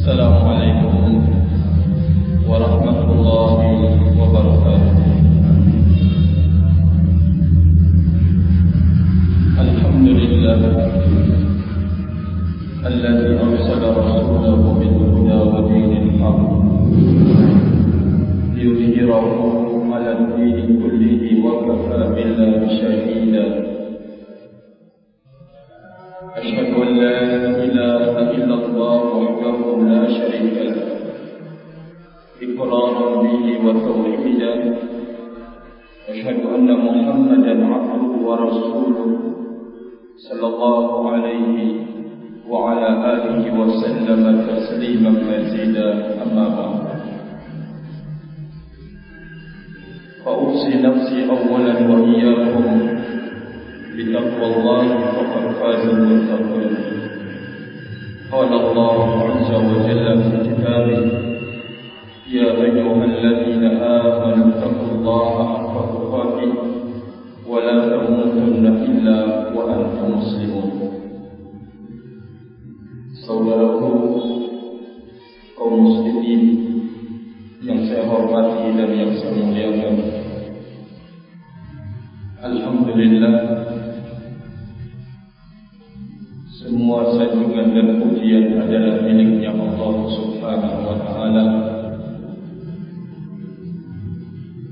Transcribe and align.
السلام 0.00 0.36
عليكم 0.48 0.96
ورحمة 2.48 3.00
الله 3.12 3.56
وبركاته. 4.20 4.96
الحمد 9.60 10.08
لله 10.20 10.60
الذي 12.90 13.30
أرسل 13.44 13.82
رسوله 14.00 14.62
بالهدى 14.80 15.38
ودين 15.52 15.92
الحق 16.04 16.40
ليظهره 18.56 19.28
على 19.92 20.10
الدين 20.18 20.66
كله 20.80 21.22
وكفى 21.44 22.00
بالله 22.16 22.60
شهيدا. 22.80 23.46
أشهد 26.40 26.68
أن 26.72 26.88
لا 26.96 27.16
إله 27.68 28.19
الله 28.54 29.02
وحده 29.16 29.58
لا 29.88 30.02
شريك 30.08 30.56
له. 30.66 30.76
إقرارا 32.42 33.22
به 33.22 33.44
وتوحيدا 33.66 34.54
أشهد 36.08 36.40
أن 36.54 36.68
محمدا 36.86 37.66
عبده 37.66 38.04
ورسوله 38.26 39.18
صلى 40.16 40.46
الله 40.46 41.10
عليه 41.10 41.56
وعلى 42.48 42.88
آله 43.14 43.60
وسلم 43.60 44.46
تسليما 44.50 45.10
مزيدا. 45.10 45.88
أما 46.22 46.48
بعد. 46.48 46.80
فأوصي 50.24 50.72
نفسي 50.82 51.18
أولا 51.30 51.74
وإياكم 51.90 52.66
بتقوى 53.96 54.46
الله 54.56 54.88
فقد 55.16 55.44
فاز 55.60 55.88
المتقون. 55.88 56.99
قال 58.32 58.52
الله 58.54 58.96
عز 59.22 59.50
وجل 59.54 60.22
في 60.22 60.36
كتابه 60.48 61.00
يا 62.30 62.48
أيها 62.62 63.04
الذين 63.04 63.64
آمنوا 63.64 64.48
اتقوا 64.48 64.90
الله 64.94 65.24
حق 65.48 65.74
تقاته 65.94 66.52
ولا 67.48 67.76
تموتن 67.88 68.66
إلا 68.66 69.16
وأنتم 69.54 70.18
مسلمون. 70.18 70.70
Alhamdulillah 82.40 83.69
pujian 88.30 88.62
adalah 88.62 89.02
miliknya 89.02 89.50
Allah 89.50 89.94
Subhanahu 90.06 90.78
wa 90.86 90.96
taala 91.02 91.44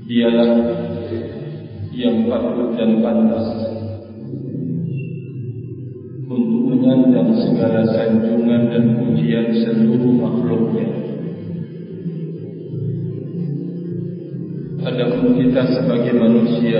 Dialah 0.07 0.51
yang 1.91 2.23
patut 2.31 2.73
dan 2.79 3.03
pantas 3.03 3.47
untuk 6.25 6.61
menyandang 6.71 7.35
segala 7.35 7.83
sanjungan 7.83 8.61
dan 8.71 8.83
pujian 8.95 9.47
seluruh 9.53 10.13
makhluknya. 10.17 10.87
Adapun 14.87 15.35
kita 15.35 15.61
sebagai 15.67 16.15
manusia 16.15 16.79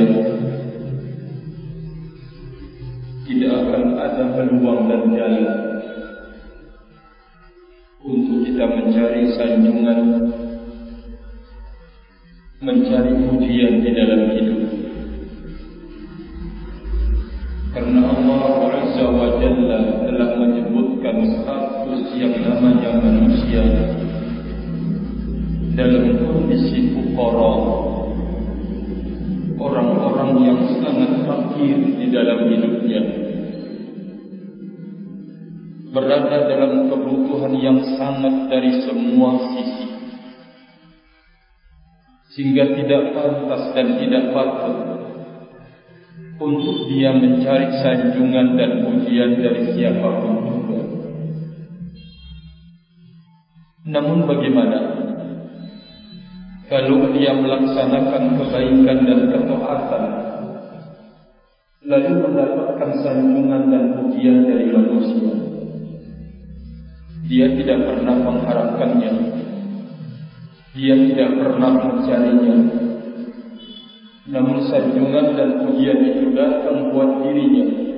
siapapun 49.74 50.34
juga. 50.46 50.80
Namun 53.90 54.30
bagaimana 54.30 54.80
kalau 56.70 57.10
dia 57.18 57.34
melaksanakan 57.34 58.38
kebaikan 58.38 59.00
dan 59.10 59.20
ketaatan 59.34 60.04
lalu 61.90 62.14
mendapatkan 62.22 62.92
sanjungan 63.02 63.64
dan 63.74 63.84
pujian 63.98 64.46
dari 64.46 64.70
manusia? 64.70 65.34
Dia 67.26 67.46
tidak 67.58 67.80
pernah 67.86 68.16
mengharapkannya. 68.22 69.12
Dia 70.78 70.96
tidak 70.98 71.30
pernah 71.42 71.72
mencarinya. 71.82 72.58
Namun 74.30 74.58
sanjungan 74.70 75.34
dan 75.34 75.50
pujian 75.66 76.00
itu 76.06 76.30
datang 76.38 76.94
buat 76.94 77.26
dirinya. 77.26 77.89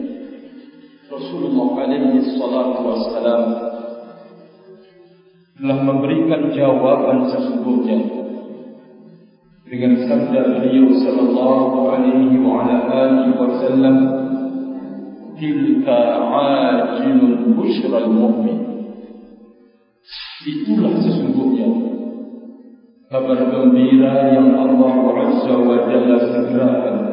Rasulullah 1.12 1.68
alaihi 1.84 2.24
salatu 2.40 2.88
wassalam 2.88 3.44
telah 5.60 5.80
memberikan 5.84 6.56
jawaban 6.56 7.28
sesungguhnya 7.28 8.00
dengan 9.68 10.08
sabda 10.08 10.42
beliau 10.56 10.88
sallallahu 11.04 11.92
alaihi 11.92 12.40
wa 12.40 12.64
ala 12.64 12.76
alihi 12.88 13.36
wasallam 13.36 13.96
tilka 15.36 16.00
ajilun 16.32 17.60
bushra 17.60 18.08
al-mu'min 18.08 18.60
itulah 20.48 20.96
sesungguhnya 20.96 21.70
kabar 23.12 23.52
gembira 23.52 24.32
yang 24.32 24.56
Allah 24.56 24.96
Azza 25.28 25.56
wa 25.60 25.76
Jalla 25.92 26.18
segerakan 26.24 27.11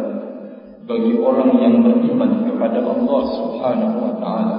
bagi 0.88 1.12
orang 1.21 1.53
yang 1.60 1.75
beriman 1.84 2.49
kepada 2.49 2.81
Allah 2.81 3.22
Subhanahu 3.37 3.97
wa 4.00 4.15
taala. 4.16 4.59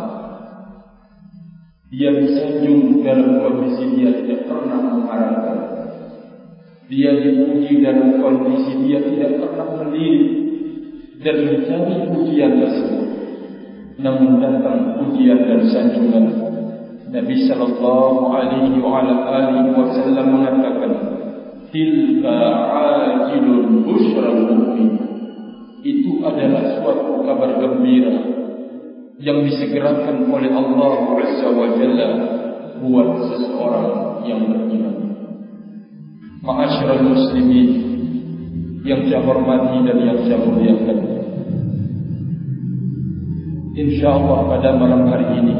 Dia 1.89 2.13
disanjung 2.13 3.01
dalam 3.01 3.41
kondisi 3.41 3.97
dia 3.97 4.13
tidak 4.13 4.45
pernah 4.45 4.77
mengharapkan. 4.77 5.57
Dia 6.85 7.17
dipuji 7.17 7.81
dalam 7.81 8.21
kondisi 8.21 8.77
dia 8.85 9.01
tidak 9.01 9.41
pernah 9.41 9.67
melirik 9.81 10.29
dan 11.25 11.35
mencari 11.49 11.95
pujian 12.13 12.51
tersebut. 12.61 13.07
Namun 13.97 14.37
datang 14.37 15.01
pujian 15.01 15.49
dan 15.49 15.61
sanjungan 15.65 16.25
Nabi 17.09 17.35
sallallahu 17.49 18.37
alaihi 18.37 18.77
wa 18.77 19.01
ala 19.01 19.13
alihi 19.33 19.73
wasallam 19.73 20.25
mengatakan 20.29 20.91
tilka 21.73 22.37
ajilul 22.69 23.81
bushral 23.81 24.45
mu'min 24.45 24.98
adalah 26.49 26.81
suatu 26.81 27.21
kabar 27.21 27.51
gembira 27.61 28.17
yang 29.21 29.45
disegerakan 29.45 30.25
oleh 30.33 30.49
Allah 30.49 30.91
Azza 31.21 31.47
wa 31.53 31.67
Jalla 31.77 32.09
buat 32.81 33.09
seseorang 33.29 33.89
yang 34.25 34.49
beriman. 34.49 34.95
Ma'asyiral 36.41 37.05
muslimin 37.05 37.69
yang 38.81 39.05
saya 39.05 39.21
hormati 39.21 39.77
dan 39.85 39.97
yang 40.01 40.19
saya 40.25 40.37
muliakan. 40.41 40.97
Insyaallah 43.77 44.39
pada 44.49 44.69
malam 44.73 45.05
hari 45.07 45.27
ini 45.37 45.55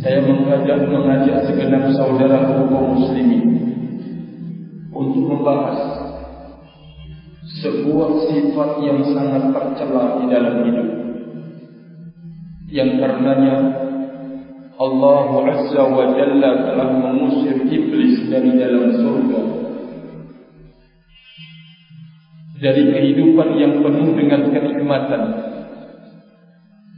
saya 0.00 0.24
mengajak 0.24 0.88
mengajak 0.88 1.36
segenap 1.44 1.92
saudara 1.92 2.48
kaum 2.48 2.96
muslimin 2.96 3.44
untuk 4.94 5.22
membahas 5.28 5.93
sebuah 7.64 8.28
sifat 8.28 8.70
yang 8.84 9.00
sangat 9.08 9.56
tercela 9.56 10.20
di 10.20 10.24
dalam 10.28 10.54
hidup. 10.68 10.88
Yang 12.68 12.90
karenanya 13.00 13.56
Allah 14.76 15.28
Azza 15.48 15.82
wa 15.88 16.12
Jalla 16.12 16.50
telah 16.68 16.88
mengusir 16.92 17.64
iblis 17.64 18.28
dari 18.28 18.52
dalam 18.60 18.92
surga. 19.00 19.40
Dari 22.60 22.82
kehidupan 22.92 23.48
yang 23.56 23.80
penuh 23.80 24.12
dengan 24.12 24.40
kenikmatan. 24.52 25.22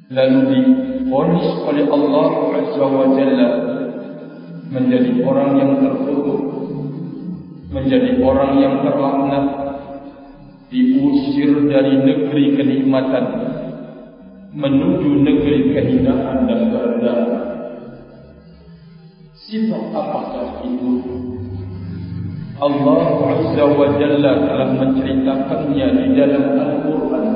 Lalu 0.07 0.41
diponis 0.51 1.47
oleh 1.63 1.85
Allah 1.87 2.31
Azza 2.59 2.87
wa 2.91 3.07
Jalla 3.15 3.51
menjadi 4.67 5.23
orang 5.23 5.51
yang 5.63 5.73
terkutuk, 5.79 6.43
menjadi 7.71 8.19
orang 8.19 8.53
yang 8.59 8.75
terlaknat, 8.83 9.66
diusir 10.67 11.71
dari 11.71 11.95
negeri 12.03 12.45
kenikmatan 12.59 13.27
menuju 14.57 15.11
negeri 15.21 15.59
kehinaan 15.77 16.49
dan 16.49 16.61
kerendahan. 16.73 17.45
Sifat 19.37 19.85
apakah 19.95 20.65
itu? 20.65 20.91
Allah 22.57 23.05
Azza 23.37 23.65
wa 23.69 23.89
Jalla 24.01 24.33
telah 24.49 24.71
menceritakannya 24.81 25.87
di 25.93 26.07
dalam 26.17 26.45
Al-Quran 26.57 27.27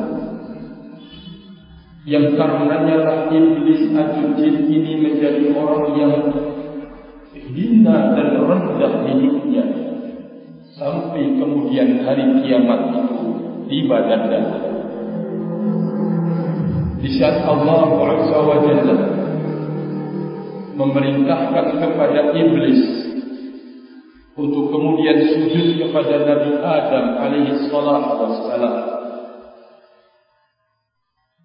yang 2.08 2.32
karenanya 2.40 2.96
lah 3.04 3.18
iblis 3.28 3.92
atau 3.92 4.32
jin 4.40 4.64
ini 4.72 4.92
menjadi 5.04 5.52
orang 5.52 5.84
yang 6.00 6.14
hina 7.36 7.96
dan 8.16 8.28
rendah 8.40 8.94
hidupnya 9.04 9.64
sampai 10.80 11.36
kemudian 11.36 12.00
hari 12.00 12.24
kiamat 12.40 12.80
itu 12.96 13.19
tiba 13.70 13.96
dan 14.10 14.22
datang. 14.26 14.66
Di 17.00 17.08
saat 17.16 17.46
Allah 17.46 17.86
Azza 17.88 18.38
wa 18.42 18.56
Jalla 18.66 18.96
memerintahkan 20.76 21.66
kepada 21.78 22.20
iblis 22.36 22.80
untuk 24.36 24.68
kemudian 24.74 25.16
sujud 25.32 25.66
kepada 25.80 26.14
Nabi 26.26 26.50
Adam 26.60 27.06
alaihi 27.22 27.56
salatu 27.70 28.12
wassalam. 28.20 28.74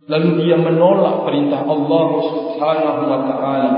Lalu 0.06 0.30
dia 0.46 0.58
menolak 0.60 1.26
perintah 1.26 1.66
Allah 1.66 2.06
Subhanahu 2.30 3.02
wa 3.10 3.20
taala 3.26 3.74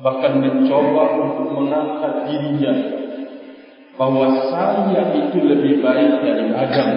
bahkan 0.00 0.40
mencoba 0.40 1.04
untuk 1.20 1.48
mengangkat 1.52 2.14
dirinya 2.26 2.99
bahwa 4.00 4.32
saya 4.48 5.12
itu 5.12 5.44
lebih 5.44 5.84
baik 5.84 6.24
dari 6.24 6.48
Adam. 6.56 6.90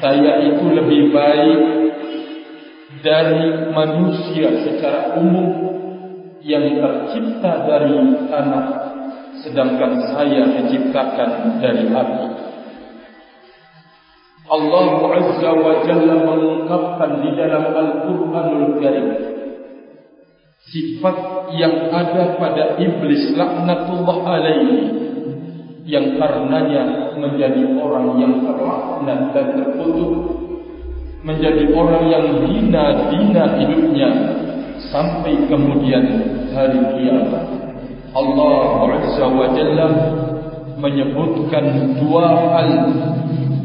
Saya 0.00 0.32
itu 0.48 0.64
lebih 0.64 1.12
baik 1.12 1.60
dari 3.04 3.68
manusia 3.68 4.48
secara 4.64 5.20
umum 5.20 5.48
yang 6.40 6.80
tercipta 6.80 7.68
dari 7.68 8.00
tanah 8.32 8.66
sedangkan 9.44 9.92
saya 10.16 10.56
diciptakan 10.56 11.60
dari 11.60 11.84
api. 11.84 12.24
Allah 14.46 14.88
Azza 15.20 15.50
wa 15.52 15.74
Jalla 15.84 16.16
mengungkapkan 16.22 17.10
di 17.20 17.30
dalam 17.36 17.64
Al-Quranul 17.76 18.80
Karim 18.80 19.08
sifat 20.70 21.16
yang 21.60 21.92
ada 21.92 22.40
pada 22.40 22.80
iblis 22.80 23.36
laknatullah 23.36 24.18
alaihi 24.22 25.05
yang 25.86 26.18
karenanya 26.18 27.14
menjadi 27.14 27.62
orang 27.78 28.18
yang 28.18 28.42
terlaknat 28.42 29.30
dan 29.30 29.48
terkutuk 29.54 30.12
menjadi 31.22 31.70
orang 31.74 32.04
yang 32.10 32.26
hina-hina 32.42 33.44
hidupnya 33.58 34.10
sampai 34.90 35.46
kemudian 35.46 36.04
hari 36.50 36.82
kiamat. 36.98 37.46
Allah 38.14 38.98
Azza 38.98 39.26
wa 39.30 39.46
Jalla 39.54 39.88
menyebutkan 40.78 41.94
dua 42.02 42.26
hal 42.54 42.70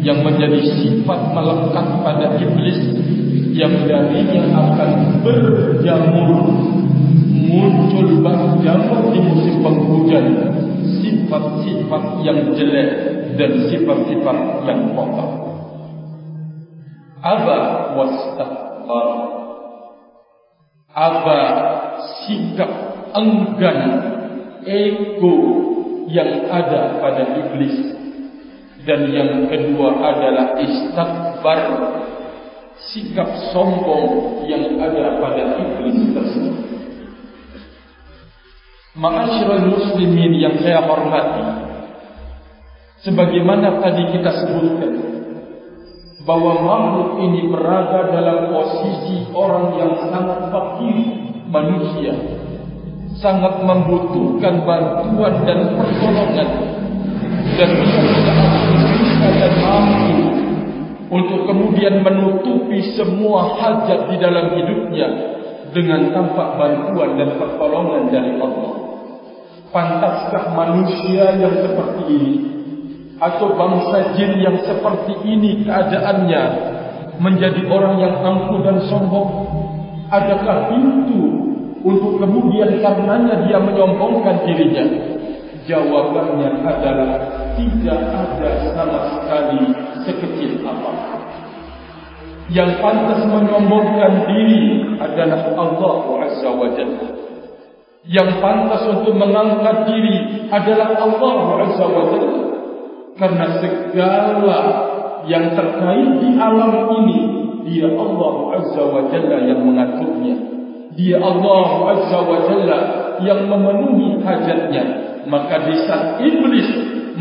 yang 0.02 0.22
menjadi 0.22 0.62
sifat 0.78 1.20
melekat 1.34 1.88
pada 2.06 2.38
iblis 2.38 2.80
yang 3.54 3.86
darinya 3.86 4.42
akan 4.58 5.22
berjamur 5.22 6.30
muncul 7.52 8.08
berjamur 8.24 9.02
di 9.12 9.20
musim 9.22 9.56
penghujan 9.60 10.26
sifat-sifat 11.32 12.04
yang 12.28 12.40
jelek 12.52 12.90
dan 13.40 13.52
sifat-sifat 13.72 14.38
yang 14.68 14.82
kotor. 14.92 15.32
Aba 17.24 17.60
wastakbar. 17.96 19.08
Aba 20.92 21.42
sikap 22.28 22.72
enggan 23.16 23.80
ego 24.68 25.36
yang 26.12 26.52
ada 26.52 27.00
pada 27.00 27.24
iblis 27.40 27.96
dan 28.84 29.08
yang 29.08 29.48
kedua 29.48 30.04
adalah 30.04 30.60
istakbar 30.60 31.64
sikap 32.92 33.56
sombong 33.56 34.44
yang 34.52 34.76
ada 34.84 35.16
pada 35.24 35.44
iblis 35.64 36.12
tersebut. 36.12 36.51
Ma'asyiral 38.92 39.72
muslimin 39.72 40.36
yang 40.36 40.60
saya 40.60 40.84
hormati 40.84 41.48
Sebagaimana 43.08 43.80
tadi 43.80 44.04
kita 44.12 44.32
sebutkan 44.36 44.94
Bahawa 46.28 46.60
makhluk 46.60 47.24
ini 47.24 47.48
berada 47.48 48.12
dalam 48.12 48.52
posisi 48.52 49.32
orang 49.32 49.80
yang 49.80 49.96
sangat 50.12 50.52
fakir 50.52 50.98
manusia 51.48 52.20
Sangat 53.16 53.64
membutuhkan 53.64 54.60
bantuan 54.68 55.40
dan 55.48 55.72
pertolongan 55.72 56.50
Dan 57.56 57.70
tidak 57.72 58.08
bisa 58.12 59.30
dan 59.40 59.54
mampu 59.64 60.20
Untuk 61.16 61.48
kemudian 61.48 62.04
menutupi 62.04 62.92
semua 62.92 63.56
hajat 63.56 64.12
di 64.12 64.20
dalam 64.20 64.52
hidupnya 64.52 65.40
dengan 65.72 66.12
tanpa 66.12 66.60
bantuan 66.60 67.16
dan 67.16 67.40
pertolongan 67.40 68.12
dari 68.12 68.36
Allah. 68.36 68.81
Pantaskah 69.72 70.52
manusia 70.52 71.32
yang 71.40 71.56
seperti 71.64 72.04
ini 72.12 72.34
atau 73.16 73.56
bangsa 73.56 74.20
jin 74.20 74.36
yang 74.44 74.60
seperti 74.68 75.16
ini 75.24 75.64
keadaannya 75.64 76.44
menjadi 77.24 77.62
orang 77.72 77.96
yang 78.04 78.16
angkuh 78.20 78.60
dan 78.68 78.84
sombong? 78.92 79.32
Adakah 80.12 80.76
pintu 80.76 81.24
untuk 81.88 82.20
kemudian 82.20 82.84
karenanya 82.84 83.48
dia 83.48 83.64
menyombongkan 83.64 84.44
dirinya? 84.44 84.86
Jawabannya 85.64 86.68
adalah 86.68 87.12
tidak 87.56 88.00
ada 88.12 88.50
sama 88.76 89.00
sekali 89.16 89.62
sekecil 90.04 90.68
apapun 90.68 91.22
yang 92.52 92.84
pantas 92.84 93.24
menyombongkan 93.24 94.28
diri 94.28 94.84
adalah 95.00 95.40
Allah 95.56 95.96
Azza 96.28 96.52
wa 96.52 96.68
Jalla. 96.76 97.21
Yang 98.02 98.42
pantas 98.42 98.82
untuk 98.90 99.14
mengangkat 99.14 99.86
diri 99.86 100.50
adalah 100.50 100.98
Allah 100.98 101.38
Azza 101.70 101.86
wa 101.86 102.04
Jalla. 102.10 102.42
Karena 103.14 103.46
segala 103.62 104.60
yang 105.30 105.54
terkait 105.54 106.10
di 106.18 106.34
alam 106.34 106.90
ini, 106.98 107.20
dia 107.70 107.94
Allah 107.94 108.34
Azza 108.58 108.84
wa 108.90 109.06
Jalla 109.14 109.38
yang 109.46 109.62
mengaturnya. 109.62 110.36
Dia 110.98 111.22
Allah 111.22 111.70
Azza 111.94 112.20
wa 112.26 112.38
Jalla 112.50 112.80
yang 113.22 113.46
memenuhi 113.46 114.18
hajatnya. 114.26 114.84
Maka 115.30 115.70
di 115.70 115.76
saat 115.86 116.18
iblis 116.26 116.70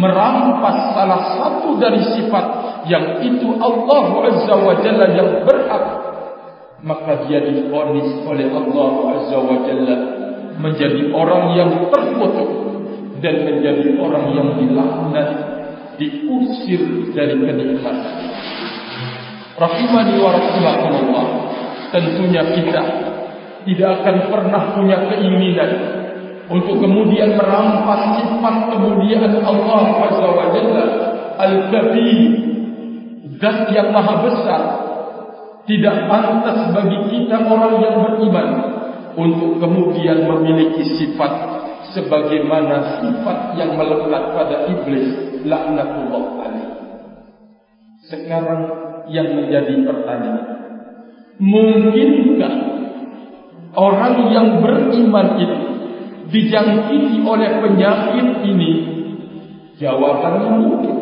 merampas 0.01 0.97
salah 0.97 1.23
satu 1.37 1.77
dari 1.77 2.01
sifat 2.17 2.47
yang 2.89 3.21
itu 3.21 3.53
Allah 3.61 4.05
Azza 4.33 4.55
wa 4.57 4.75
Jalla 4.81 5.07
yang 5.13 5.45
berhak 5.45 5.85
maka 6.81 7.29
dia 7.29 7.45
difonis 7.45 8.25
oleh 8.25 8.49
Allah 8.49 8.93
Azza 9.21 9.37
wa 9.37 9.57
Jalla 9.69 9.97
menjadi 10.61 11.09
orang 11.11 11.57
yang 11.57 11.71
terkutuk 11.89 12.51
dan 13.21 13.35
menjadi 13.45 13.97
orang 14.01 14.27
yang 14.33 14.49
dilaknat 14.57 15.29
diusir 16.01 17.13
dari 17.13 17.37
kenikmatan. 17.37 18.17
Rahimani 19.61 20.15
wa 20.17 20.31
rahimakumullah 20.33 21.27
tentunya 21.93 22.43
kita 22.57 22.83
tidak 23.69 23.91
akan 24.01 24.17
pernah 24.33 24.63
punya 24.73 24.99
keinginan 25.13 25.71
untuk 26.49 26.81
kemudian 26.81 27.37
merampas 27.37 28.17
sifat 28.17 28.57
kemuliaan 28.73 29.37
Allah 29.45 29.85
Azza 30.09 30.29
wa 30.33 30.47
Jalla. 30.57 30.87
Al-kabir 31.41 32.21
zat 33.41 33.73
yang 33.73 33.97
maha 33.97 34.15
besar 34.29 34.63
tidak 35.65 35.97
pantas 36.05 36.69
bagi 36.77 36.99
kita 37.09 37.37
orang 37.49 37.81
yang 37.81 37.97
beriman 38.05 38.49
untuk 39.19 39.59
kemudian 39.59 40.27
memiliki 40.27 40.87
sifat 40.99 41.33
sebagaimana 41.95 43.03
sifat 43.03 43.59
yang 43.59 43.75
melekat 43.75 44.25
pada 44.37 44.57
iblis 44.71 45.07
laknatullah 45.43 46.25
alaih 46.47 46.81
sekarang 48.11 48.63
yang 49.07 49.39
menjadi 49.39 49.75
pertanyaan. 49.87 50.47
Mungkinkah 51.41 52.55
orang 53.73 54.17
yang 54.35 54.61
beriman 54.61 55.29
itu 55.41 55.59
dijangkiti 56.29 57.25
oleh 57.25 57.51
penyakit 57.65 58.27
ini? 58.45 58.73
Jawabannya 59.81 60.51
mungkin. 60.61 60.97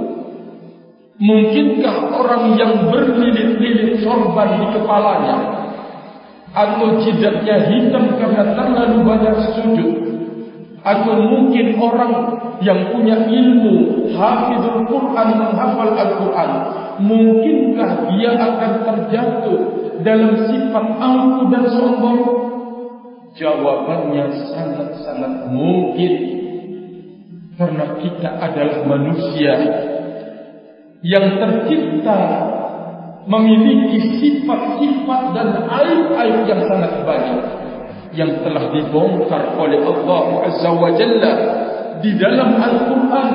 Mungkinkah 1.18 1.96
orang 2.14 2.54
yang 2.54 2.86
berlilit-lilit 2.86 3.98
sorban 4.06 4.62
di 4.62 4.66
kepalanya 4.78 5.36
atau 6.52 7.00
jidatnya 7.04 7.68
hitam 7.68 8.16
karena 8.16 8.56
terlalu 8.56 8.98
banyak 9.04 9.36
sujud. 9.56 9.92
Atau 10.78 11.20
mungkin 11.20 11.76
orang 11.76 12.12
yang 12.64 12.94
punya 12.94 13.28
ilmu 13.28 14.08
hafizul 14.14 14.88
Quran 14.88 15.28
menghafal 15.36 15.92
Al-Quran. 15.92 16.50
Mungkinkah 16.98 17.90
dia 18.10 18.30
akan 18.34 18.72
terjatuh 18.86 19.58
dalam 20.00 20.32
sifat 20.48 20.86
angku 20.98 21.42
dan 21.52 21.64
sombong? 21.70 22.20
Jawabannya 23.36 24.24
sangat-sangat 24.50 25.52
mungkin. 25.52 26.12
Karena 27.58 27.86
kita 27.98 28.38
adalah 28.38 28.86
manusia 28.86 29.54
yang 31.02 31.26
tercipta 31.38 32.18
memiliki 33.28 34.16
sifat-sifat 34.16 35.22
dan 35.36 35.68
aib-aib 35.68 36.48
yang 36.48 36.60
sangat 36.64 36.92
banyak 37.04 37.40
yang 38.16 38.40
telah 38.40 38.72
dibongkar 38.72 39.52
oleh 39.54 39.84
Allah 39.84 40.48
Azza 40.48 40.70
wa 40.72 40.88
Jalla 40.96 41.32
di 42.00 42.16
dalam 42.16 42.56
Al-Quran 42.56 43.32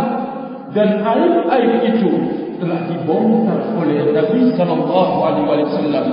dan 0.74 0.90
aib-aib 0.98 1.74
itu 1.94 2.12
telah 2.58 2.90
dibongkar 2.90 3.60
oleh 3.78 4.10
Nabi 4.10 4.50
Sallallahu 4.58 5.16
Alaihi 5.22 5.46
Wasallam 5.70 6.06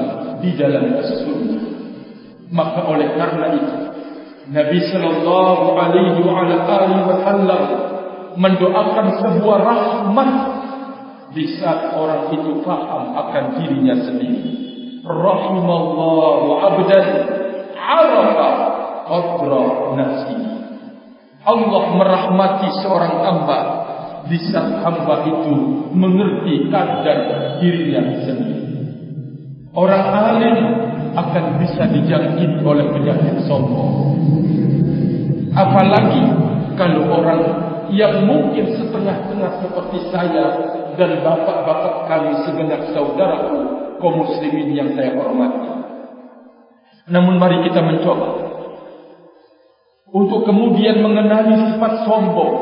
di 0.45 0.51
dalam 0.61 0.85
As-Sunnah. 1.01 1.63
Maka 2.53 2.81
oleh 2.85 3.09
karena 3.17 3.47
itu 3.57 3.75
Nabi 4.53 4.79
Sallallahu 4.93 5.65
Alaihi 5.81 6.21
Wasallam 6.21 7.63
mendoakan 8.37 9.07
sebuah 9.25 9.59
rahmat 9.65 10.60
di 11.31 11.45
saat 11.59 11.95
orang 11.95 12.35
itu 12.35 12.59
faham 12.67 13.15
akan 13.15 13.45
dirinya 13.59 13.97
sendiri. 14.03 14.51
Rahimallahu 15.07 16.47
abdan 16.59 17.07
arafa 17.75 18.51
qadra 19.07 19.63
nafsi. 19.95 20.37
Allah 21.41 21.83
merahmati 21.97 22.69
seorang 22.85 23.15
hamba 23.25 23.59
di 24.29 24.39
saat 24.51 24.85
hamba 24.85 25.25
itu 25.25 25.55
mengerti 25.95 26.69
kadar 26.69 27.19
dirinya 27.63 28.03
sendiri. 28.27 28.61
Orang 29.71 30.05
alim 30.11 30.59
akan 31.15 31.45
bisa 31.63 31.87
dijangkit 31.91 32.59
oleh 32.63 32.91
penyakit 32.91 33.47
sombong. 33.47 34.19
Apalagi 35.55 36.23
kalau 36.75 37.07
orang 37.23 37.43
yang 37.91 38.23
mungkin 38.27 38.71
setengah-tengah 38.79 39.63
seperti 39.63 39.99
saya 40.15 40.47
dan 41.01 41.25
bapak-bapak 41.25 42.13
kami 42.13 42.45
segenap 42.45 42.93
saudaraku 42.93 43.57
kaum 44.05 44.21
muslimin 44.21 44.77
yang 44.77 44.93
saya 44.93 45.17
hormati. 45.17 45.73
Namun 47.09 47.41
mari 47.41 47.65
kita 47.65 47.81
mencoba. 47.81 48.53
Untuk 50.13 50.45
kemudian 50.45 51.01
mengenali 51.01 51.73
sifat 51.73 52.05
sombong 52.05 52.53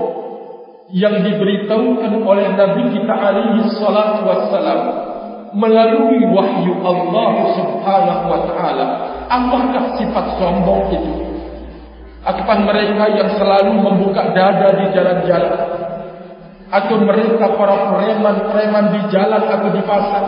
yang 0.95 1.19
diberitahukan 1.27 2.23
oleh 2.23 2.55
Nabi 2.55 2.95
kita 2.95 3.11
alaihi 3.11 3.67
salatu 3.75 4.23
wassalam 4.23 4.81
melalui 5.57 6.23
wahyu 6.29 6.79
Allah 6.85 7.33
subhanahu 7.59 8.25
wa 8.31 8.41
ta'ala. 8.47 8.87
Apakah 9.27 9.99
sifat 9.99 10.27
sombong 10.39 10.95
itu? 10.95 11.15
Ataupun 12.23 12.69
mereka 12.69 13.09
yang 13.17 13.33
selalu 13.41 13.81
membuka 13.81 14.31
dada 14.37 14.69
di 14.77 14.87
jalan-jalan 14.93 15.78
atau 16.69 16.97
mereka 17.01 17.57
para 17.57 17.77
preman-preman 17.97 18.87
di 18.93 19.01
jalan 19.09 19.43
atau 19.49 19.69
di 19.73 19.83
pasar. 19.85 20.25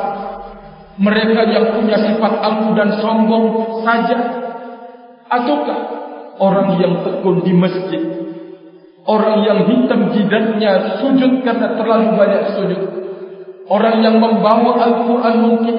Mereka 1.01 1.43
yang 1.49 1.67
punya 1.77 1.97
sifat 1.97 2.33
angkuh 2.41 2.73
dan 2.77 2.91
sombong 3.01 3.47
saja. 3.85 4.19
Ataukah 5.31 5.81
orang 6.41 6.77
yang 6.81 6.95
tekun 7.05 7.37
di 7.45 7.53
masjid? 7.57 8.03
Orang 9.09 9.45
yang 9.45 9.65
hitam 9.65 10.13
jidatnya 10.13 11.01
sujud 11.01 11.41
karena 11.41 11.73
terlalu 11.77 12.09
banyak 12.17 12.43
sujud. 12.57 12.83
Orang 13.71 14.05
yang 14.05 14.21
membawa 14.21 14.77
Al-Quran 14.83 15.37
mungkin. 15.41 15.77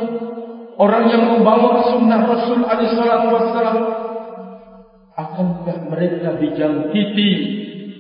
Orang 0.82 1.06
yang 1.14 1.30
membawa 1.30 1.86
sunnah 1.94 2.26
Rasul 2.26 2.66
wasallam 2.66 3.78
akankah 5.14 5.78
mereka 5.92 6.40
dijangkiti 6.42 7.32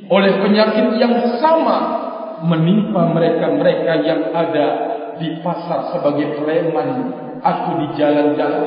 oleh 0.09 0.31
penyakit 0.41 0.87
yang 0.97 1.13
sama 1.37 2.09
menimpa 2.45 3.11
mereka-mereka 3.13 3.93
yang 4.05 4.21
ada 4.33 4.67
di 5.21 5.41
pasar 5.45 5.93
sebagai 5.93 6.41
preman 6.41 6.89
atau 7.41 7.71
di 7.81 7.87
jalan-jalan? 7.97 8.65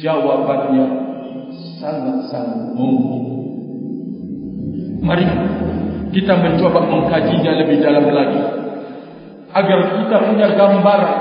Jawabannya 0.00 0.86
sangat-sangat 1.80 2.72
mungkin. 2.74 3.22
Mari 5.02 5.26
kita 6.12 6.32
mencoba 6.38 6.80
mengkajinya 6.86 7.52
lebih 7.64 7.82
dalam 7.82 8.06
lagi. 8.12 8.42
Agar 9.52 9.78
kita 10.00 10.16
punya 10.32 10.48
gambaran. 10.56 11.18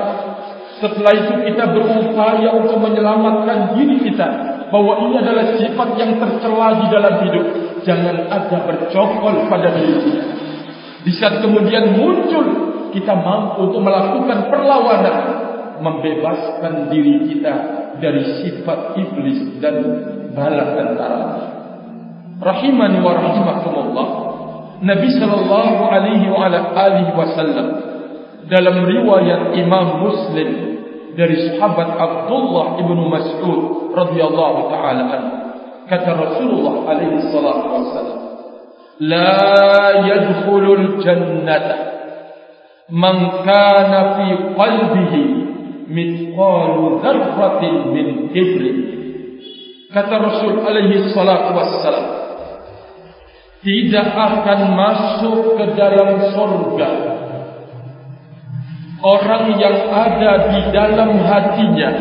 Setelah 0.81 1.13
itu 1.13 1.33
kita 1.51 1.63
berupaya 1.77 2.49
untuk 2.57 2.77
menyelamatkan 2.81 3.77
diri 3.77 4.01
kita. 4.01 4.27
Bahawa 4.71 5.03
ini 5.03 5.15
adalah 5.19 5.45
sifat 5.59 5.89
yang 5.99 6.15
tercela 6.15 6.79
di 6.79 6.87
dalam 6.89 7.15
hidup. 7.27 7.45
Jangan 7.83 8.17
ada 8.31 8.57
bercokol 8.65 9.51
pada 9.51 9.67
diri 9.75 9.95
kita. 9.99 10.30
Di 11.01 11.11
saat 11.17 11.41
kemudian 11.41 11.97
muncul 11.97 12.45
kita 12.93 13.13
mampu 13.15 13.71
untuk 13.71 13.81
melakukan 13.81 14.51
perlawanan 14.51 15.17
membebaskan 15.81 16.93
diri 16.93 17.25
kita 17.25 17.53
dari 17.97 18.21
sifat 18.45 18.93
iblis 19.01 19.57
dan 19.57 19.75
bala 20.37 20.77
tentara. 20.77 21.29
Rahimani 22.41 22.97
wa 23.01 23.13
rahimakumullah 23.17 24.07
Nabi 24.81 25.09
sallallahu 25.13 25.81
alaihi 25.93 26.25
wa 26.25 26.49
ala 26.49 26.73
alihi 26.73 27.13
wasallam 27.13 27.67
dalam 28.49 28.81
riwayat 28.81 29.53
Imam 29.61 30.01
Muslim 30.01 30.49
dari 31.13 31.37
sahabat 31.53 32.01
Abdullah 32.01 32.81
ibn 32.81 32.97
Mas'ud 33.09 33.93
radhiyallahu 33.93 34.73
taala 34.73 35.17
kata 35.85 36.09
Rasulullah 36.17 36.97
alaihi 36.97 37.29
salatu 37.29 37.67
wasallam 37.69 38.30
la 39.01 39.33
yadkhulul 40.05 41.01
jannata. 41.01 41.77
Man 42.91 43.17
kana 43.47 43.99
fi 44.19 44.27
qalbihi 44.53 45.23
mithqalu 45.91 47.01
dzarratin 47.03 47.75
min 47.91 48.07
kibr 48.31 48.63
kata 49.91 50.15
rasul 50.23 50.63
alaihi 50.63 51.11
salatu 51.11 51.51
wassalam 51.51 52.07
tidak 53.61 54.07
akan 54.15 54.59
masuk 54.73 55.59
ke 55.59 55.65
dalam 55.75 56.09
surga 56.31 56.89
orang 59.03 59.45
yang 59.59 59.77
ada 59.91 60.31
di 60.49 60.59
dalam 60.71 61.11
hatinya 61.21 61.91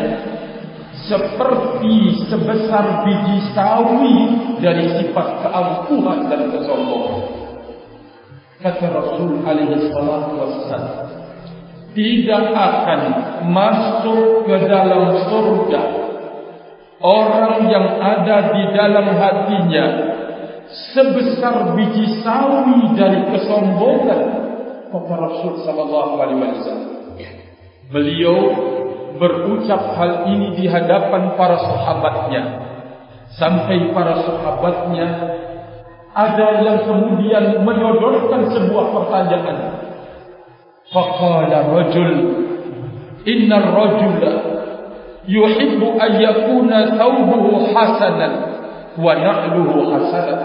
seperti 1.05 2.27
sebesar 2.29 3.05
biji 3.05 3.37
sawi 3.57 4.15
dari 4.61 4.85
sifat 5.01 5.27
keangkuhan 5.41 6.29
dan 6.29 6.41
kesombongan. 6.53 7.23
Kata 8.61 8.85
Rasul 8.93 9.41
alaihi 9.41 9.89
salatu 9.89 10.33
wassalam 10.37 11.09
tidak 11.97 12.45
akan 12.53 13.01
masuk 13.49 14.45
ke 14.45 14.55
dalam 14.69 15.17
surga 15.27 15.83
orang 17.01 17.67
yang 17.67 17.87
ada 17.97 18.53
di 18.53 18.63
dalam 18.77 19.07
hatinya 19.17 19.85
sebesar 20.93 21.73
biji 21.73 22.21
sawi 22.21 22.93
dari 22.93 23.25
kesombongan. 23.33 24.21
Kata 24.93 25.13
Rasul 25.17 25.65
sallallahu 25.65 26.13
alaihi 26.21 26.39
wasallam 26.61 26.91
beliau 27.91 28.37
berucap 29.19 29.97
hal 29.97 30.29
ini 30.29 30.55
di 30.55 30.65
hadapan 30.69 31.35
para 31.39 31.57
sahabatnya 31.59 32.43
sampai 33.35 33.91
para 33.95 34.19
sahabatnya 34.23 35.07
ada 36.11 36.47
yang 36.59 36.83
kemudian 36.83 37.63
menyodorkan 37.63 38.51
sebuah 38.51 38.85
pertanyaan. 38.91 39.57
Faqala 40.91 41.71
rajul 41.71 42.11
inna 43.23 43.55
ar-rajula 43.63 44.31
yuhibbu 45.23 45.95
an 45.95 46.11
yakuna 46.19 46.99
thawbuhu 46.99 47.71
hasanan 47.71 48.33
wa 48.99 49.15
na'luhu 49.15 49.87
hasanan. 49.87 50.39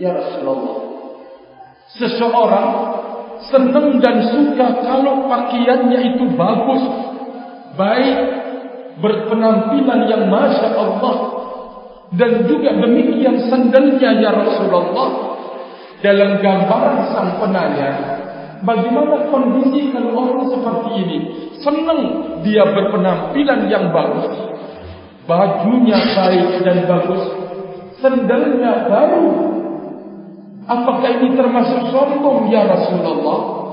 Ya 0.00 0.16
Rasulullah. 0.16 0.80
Seseorang 2.00 2.68
senang 3.52 4.00
dan 4.00 4.24
suka 4.32 4.80
kalau 4.80 5.28
pakaiannya 5.28 6.16
itu 6.16 6.24
bagus, 6.34 6.82
baik, 7.74 8.18
berpenampilan 8.98 10.00
yang 10.06 10.22
masya 10.30 10.68
Allah 10.74 11.16
dan 12.14 12.46
juga 12.46 12.70
demikian 12.78 13.50
sendalnya 13.50 14.10
ya 14.22 14.30
Rasulullah. 14.30 15.34
Dalam 16.04 16.36
gambaran 16.36 17.16
sang 17.16 17.40
penanya 17.40 17.90
bagaimana 18.60 19.32
kondisi 19.32 19.88
kalau 19.88 20.12
orang 20.12 20.52
seperti 20.52 20.90
ini 21.00 21.18
senang 21.64 22.00
dia 22.44 22.64
berpenampilan 22.68 23.60
yang 23.72 23.88
bagus. 23.88 24.52
Bajunya 25.24 25.96
baik 25.96 26.60
dan 26.68 26.84
bagus 26.84 27.24
sendalnya 28.04 28.84
baru. 28.92 29.28
Apakah 30.64 31.10
ini 31.20 31.32
termasuk 31.32 31.88
sombong 31.88 32.52
ya 32.52 32.68
Rasulullah? 32.68 33.63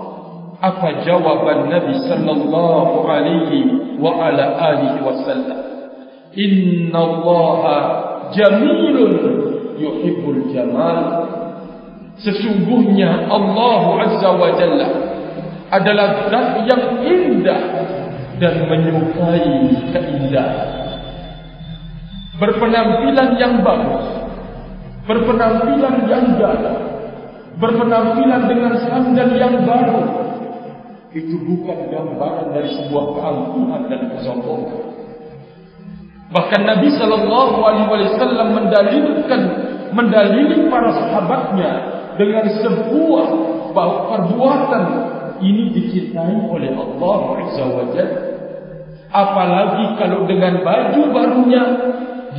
Apa 0.62 1.01
jawaban 1.01 1.74
Nabi 1.74 1.98
sallallahu 2.06 3.01
alaihi 3.10 3.98
wa 3.98 4.13
ala 4.22 4.46
alihi 4.62 5.01
wasallam? 5.01 5.60
Allah 6.94 7.63
jamilun 8.30 9.13
yuhibbul 9.82 10.53
jamal. 10.53 11.01
Sesungguhnya 12.22 13.25
Allah 13.25 13.82
Azza 14.06 14.30
wa 14.38 14.53
Jalla 14.53 14.89
adalah 15.74 16.30
zat 16.30 16.62
yang 16.70 16.84
indah 17.01 17.62
dan 18.38 18.70
menyukai 18.70 19.74
keindahan. 19.89 20.70
Berpenampilan 22.38 23.30
yang 23.41 23.65
bagus 23.65 24.22
berpenampilan 25.12 25.96
yang 26.06 26.25
gagah, 26.38 26.77
berpenampilan 27.58 28.41
dengan 28.46 28.74
sandal 28.86 29.30
yang 29.34 29.56
baru, 29.65 30.20
itu 31.12 31.36
bukan 31.44 31.91
gambaran 31.91 32.56
dari 32.56 32.72
sebuah 32.72 33.06
keangkuhan 33.20 33.82
dan 33.91 34.01
kesombongan. 34.15 34.82
Bahkan 36.32 36.62
Nabi 36.63 36.88
Sallallahu 36.96 37.56
Alaihi 37.60 37.88
Wasallam 37.91 38.48
mendalilkan, 38.56 39.41
mendalili 39.91 40.72
para 40.72 40.96
sahabatnya 40.96 41.72
dengan 42.15 42.48
sebuah 42.63 43.27
perbuatan 43.75 44.84
ini 45.44 45.75
dicintai 45.75 46.48
oleh 46.48 46.72
Allah 46.72 47.20
Azza 47.44 47.65
wa 47.68 47.86
Apalagi 49.12 50.00
kalau 50.00 50.24
dengan 50.24 50.63
baju 50.63 51.01
barunya 51.12 51.63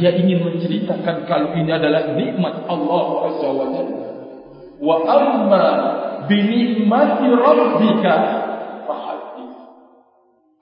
dia 0.01 0.09
ingin 0.17 0.41
menceritakan 0.41 1.29
kalau 1.29 1.53
ini 1.53 1.69
adalah 1.69 2.17
nikmat 2.17 2.65
Allah 2.65 3.07
Azza 3.29 3.49
wa 3.53 3.67
Jalla. 3.77 4.09
Wa 4.81 4.97
amma 5.05 5.67
bi 6.25 6.39
nikmati 6.41 7.29
rabbika. 7.29 8.17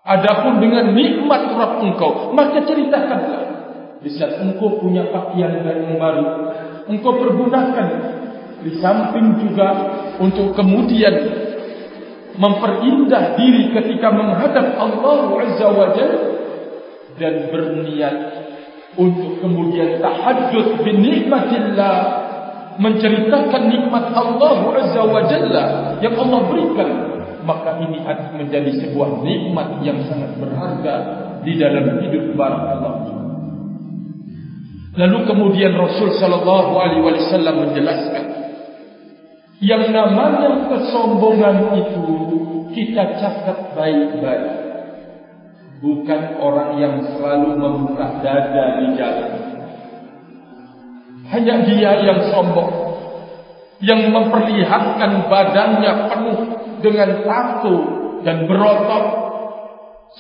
Adapun 0.01 0.65
dengan 0.65 0.97
nikmat 0.97 1.53
Rabb 1.53 1.85
engkau, 1.85 2.33
maka 2.33 2.65
ceritakanlah. 2.65 3.45
Di 4.01 4.09
saat 4.17 4.41
engkau 4.41 4.81
punya 4.81 5.05
pakaian 5.13 5.61
yang 5.61 6.01
baru, 6.01 6.25
engkau 6.89 7.21
pergunakan 7.21 7.89
di 8.65 8.81
samping 8.81 9.45
juga 9.45 9.69
untuk 10.17 10.57
kemudian 10.57 11.13
memperindah 12.41 13.37
diri 13.37 13.77
ketika 13.77 14.09
menghadap 14.09 14.77
Allah 14.81 15.21
Azza 15.45 15.69
wa 15.69 15.93
Jalla 15.93 16.29
dan 17.21 17.53
berniat 17.53 18.17
untuk 18.97 19.45
kemudian 19.45 20.01
tahajud 20.01 20.81
bin 20.81 21.05
nikmatillah 21.05 21.97
menceritakan 22.81 23.63
nikmat 23.69 24.05
Allah 24.17 24.57
Azza 24.81 25.03
wa 25.05 25.23
Jalla 25.29 25.65
yang 26.01 26.17
Allah 26.17 26.41
berikan 26.49 26.91
maka 27.45 27.81
ini 27.83 28.03
akan 28.05 28.41
menjadi 28.41 28.71
sebuah 28.85 29.25
nikmat 29.25 29.85
yang 29.85 29.99
sangat 30.07 30.37
berharga 30.37 30.95
di 31.45 31.53
dalam 31.57 32.01
hidup 32.05 32.37
barakallahu 32.37 33.19
lalu 34.97 35.19
kemudian 35.25 35.73
Rasul 35.77 36.13
sallallahu 36.19 36.73
alaihi 36.77 37.05
wasallam 37.05 37.55
menjelaskan 37.69 38.25
yang 39.61 39.93
namanya 39.93 40.73
kesombongan 40.73 41.77
itu 41.77 42.05
kita 42.73 43.19
catat 43.21 43.77
baik-baik 43.77 44.61
bukan 45.81 46.21
orang 46.39 46.77
yang 46.77 46.95
selalu 47.09 47.57
membuka 47.57 48.21
dada 48.21 48.65
di 48.85 48.87
jalan. 49.01 49.33
Hanya 51.31 51.55
dia 51.65 51.93
yang 52.05 52.21
sombong, 52.29 52.73
yang 53.81 54.13
memperlihatkan 54.13 55.31
badannya 55.31 55.93
penuh 56.13 56.39
dengan 56.85 57.25
tato 57.25 57.77
dan 58.27 58.45
berotot, 58.45 59.05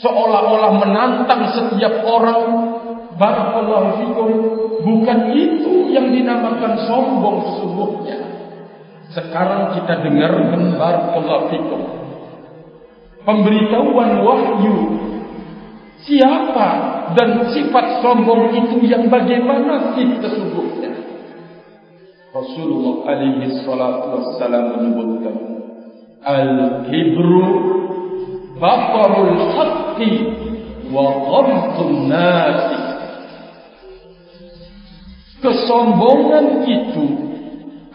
seolah-olah 0.00 0.72
menantang 0.80 1.50
setiap 1.52 2.04
orang. 2.06 2.72
Barakallahu 3.20 4.00
fikum, 4.00 4.28
bukan 4.80 5.18
itu 5.36 5.92
yang 5.92 6.08
dinamakan 6.08 6.88
sombong 6.88 7.36
sesungguhnya. 7.52 8.16
Sekarang 9.12 9.76
kita 9.76 10.00
dengar 10.00 10.32
barakallahu 10.80 11.52
fikum. 11.52 11.80
Pemberitahuan 13.20 14.24
wahyu 14.24 15.00
Siapa 16.00 16.68
dan 17.12 17.52
sifat 17.52 18.00
sombong 18.00 18.56
itu 18.56 18.88
yang 18.88 19.12
bagaimana 19.12 19.92
sih 19.92 20.16
sesungguhnya? 20.16 20.96
Rasulullah 22.32 22.96
alaihi 23.12 23.60
salatu 23.60 24.06
wassalam 24.16 24.80
menyebutkan 24.80 25.36
Al-kibru 26.20 27.44
batarul 28.60 29.40
haqqi 29.56 30.12
wa 30.92 31.04
ghamtun 31.24 32.12
nasi 32.12 32.80
Kesombongan 35.40 36.68
itu 36.68 37.06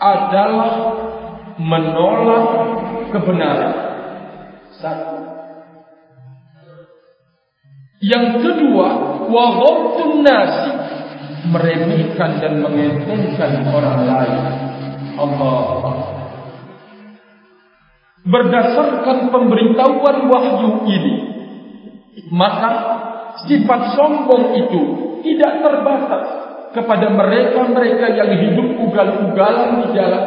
adalah 0.02 0.74
menolak 1.62 2.46
kebenaran. 3.14 3.76
Satu. 4.82 5.18
Yang 8.02 8.26
kedua, 8.42 8.88
wa 9.30 9.46
ghamtun 9.62 10.26
nasi 10.26 10.72
meremehkan 11.54 12.42
dan 12.42 12.66
mengentengkan 12.66 13.70
orang 13.70 14.00
lain. 14.10 14.44
Allah 15.16 16.05
Berdasarkan 18.26 19.30
pemberitahuan 19.30 20.18
wahyu 20.26 20.70
ini, 20.90 21.16
maka 22.34 22.72
sifat 23.46 23.94
sombong 23.94 24.58
itu 24.66 24.82
tidak 25.22 25.62
terbatas 25.62 26.26
kepada 26.74 27.14
mereka-mereka 27.14 28.18
yang 28.18 28.32
hidup 28.34 28.82
ugal-ugalan 28.82 29.86
di 29.86 29.88
jalan, 29.94 30.26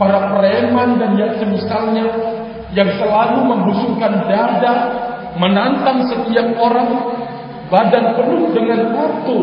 para 0.00 0.32
preman 0.32 0.96
dan 0.96 1.12
yang 1.20 1.36
semisalnya 1.36 2.06
yang 2.72 2.88
selalu 2.96 3.40
membusungkan 3.44 4.24
dada 4.26 4.74
menantang 5.36 6.08
setiap 6.08 6.48
orang 6.56 6.88
badan 7.68 8.16
penuh 8.16 8.52
dengan 8.52 8.80
kartu 8.92 9.38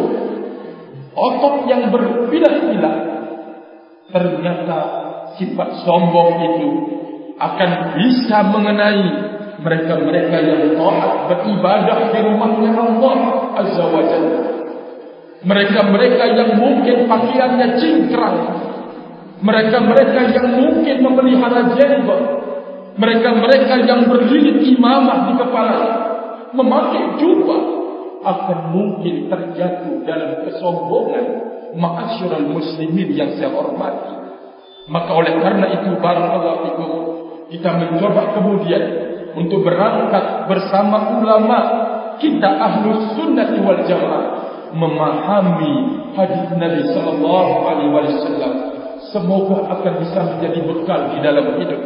otot 1.17 1.55
yang 1.65 1.89
berpilah-pilah 1.89 2.95
ternyata 4.09 4.79
sifat 5.37 5.69
sombong 5.85 6.31
itu 6.45 6.69
akan 7.39 7.71
bisa 7.95 8.37
mengenai 8.51 9.03
mereka-mereka 9.59 10.37
yang 10.43 10.63
taat 10.75 11.11
beribadah 11.31 11.97
di 12.11 12.19
rumahnya 12.23 12.71
Allah 12.75 13.17
Azza 13.59 13.85
wa 13.87 14.03
Jalla 14.03 14.39
mereka-mereka 15.39 16.35
yang 16.35 16.59
mungkin 16.59 17.07
pakaiannya 17.07 17.79
cingkrang. 17.79 18.37
Mereka-mereka 19.39 20.35
yang 20.35 20.47
mungkin 20.51 20.99
memelihara 20.99 21.79
jenggot 21.79 22.39
mereka-mereka 22.99 23.87
yang 23.87 24.11
berlilit 24.11 24.59
imamah 24.75 25.31
di 25.31 25.33
kepala. 25.39 25.79
Memakai 26.51 27.15
jubah 27.23 27.61
akan 28.19 28.59
mungkin 28.75 29.31
terjatuh 29.31 30.03
dalam 30.03 30.43
kesombongan 30.43 31.25
ma'asyiral 31.79 32.51
muslimin 32.51 33.15
yang 33.15 33.31
saya 33.39 33.55
hormati. 33.55 34.11
Maka 34.91 35.11
oleh 35.15 35.39
karena 35.39 35.71
itu 35.79 35.95
barakallahu 36.03 36.59
fikum 36.67 36.91
kita 37.49 37.69
mencoba 37.73 38.37
kemudian 38.37 38.83
untuk 39.33 39.65
berangkat 39.65 40.45
bersama 40.45 41.17
ulama 41.17 41.59
kita 42.21 42.45
ahlus 42.45 43.17
sunnah 43.17 43.49
wal 43.65 43.81
jamaah 43.89 44.25
memahami 44.73 45.73
hadis 46.13 46.45
Nabi 46.53 46.81
sallallahu 46.93 47.53
alaihi 47.65 47.89
wasallam. 47.89 48.53
Semoga 49.09 49.65
akan 49.65 49.93
bisa 50.05 50.19
menjadi 50.21 50.59
bekal 50.61 50.99
di 51.09 51.17
dalam 51.25 51.57
hidup. 51.57 51.81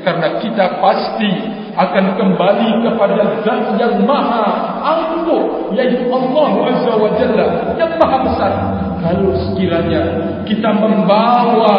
Karena 0.00 0.40
kita 0.40 0.80
pasti 0.80 1.30
akan 1.76 2.04
kembali 2.16 2.70
kepada 2.80 3.22
zat 3.44 3.76
yang 3.76 4.02
maha 4.08 4.44
angkuh 4.80 5.72
yaitu 5.76 6.08
Allah 6.08 6.48
Azza 6.72 6.92
wa 6.96 7.10
Jalla 7.20 7.76
yang 7.76 7.92
maha 8.00 8.18
besar. 8.24 8.52
Kalau 9.02 9.34
sekiranya 9.36 10.02
kita 10.48 10.70
membawa 10.72 11.74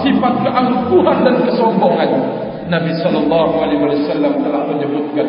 sifat 0.00 0.34
keangkuhan 0.46 1.18
dan 1.26 1.36
kesombongan 1.44 2.10
Nabi 2.68 2.92
sallallahu 3.00 3.52
alaihi 3.64 3.80
wasallam 3.80 4.44
telah 4.44 4.62
menyebutkan 4.68 5.28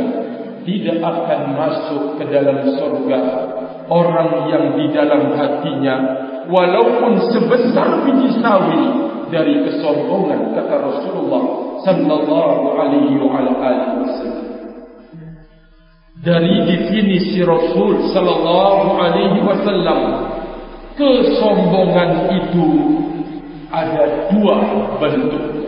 tidak 0.67 0.99
akan 0.99 1.41
masuk 1.55 2.03
ke 2.19 2.23
dalam 2.27 2.67
surga 2.75 3.19
orang 3.87 4.51
yang 4.51 4.65
di 4.75 4.85
dalam 4.91 5.33
hatinya 5.33 5.95
walaupun 6.51 7.17
sebesar 7.31 8.05
biji 8.05 8.37
sawi 8.43 8.83
dari 9.31 9.65
kesombongan 9.65 10.53
kata 10.53 10.75
Rasulullah 10.83 11.43
sallallahu 11.87 12.63
alaihi 12.75 13.17
wasallam 13.23 14.49
dari 16.19 16.67
definisi 16.67 17.39
Rasul 17.47 18.11
sallallahu 18.11 18.99
alaihi 18.99 19.39
wasallam 19.39 19.99
kesombongan 20.99 22.27
itu 22.35 22.67
ada 23.71 24.27
dua 24.33 24.57
bentuk. 24.99 25.58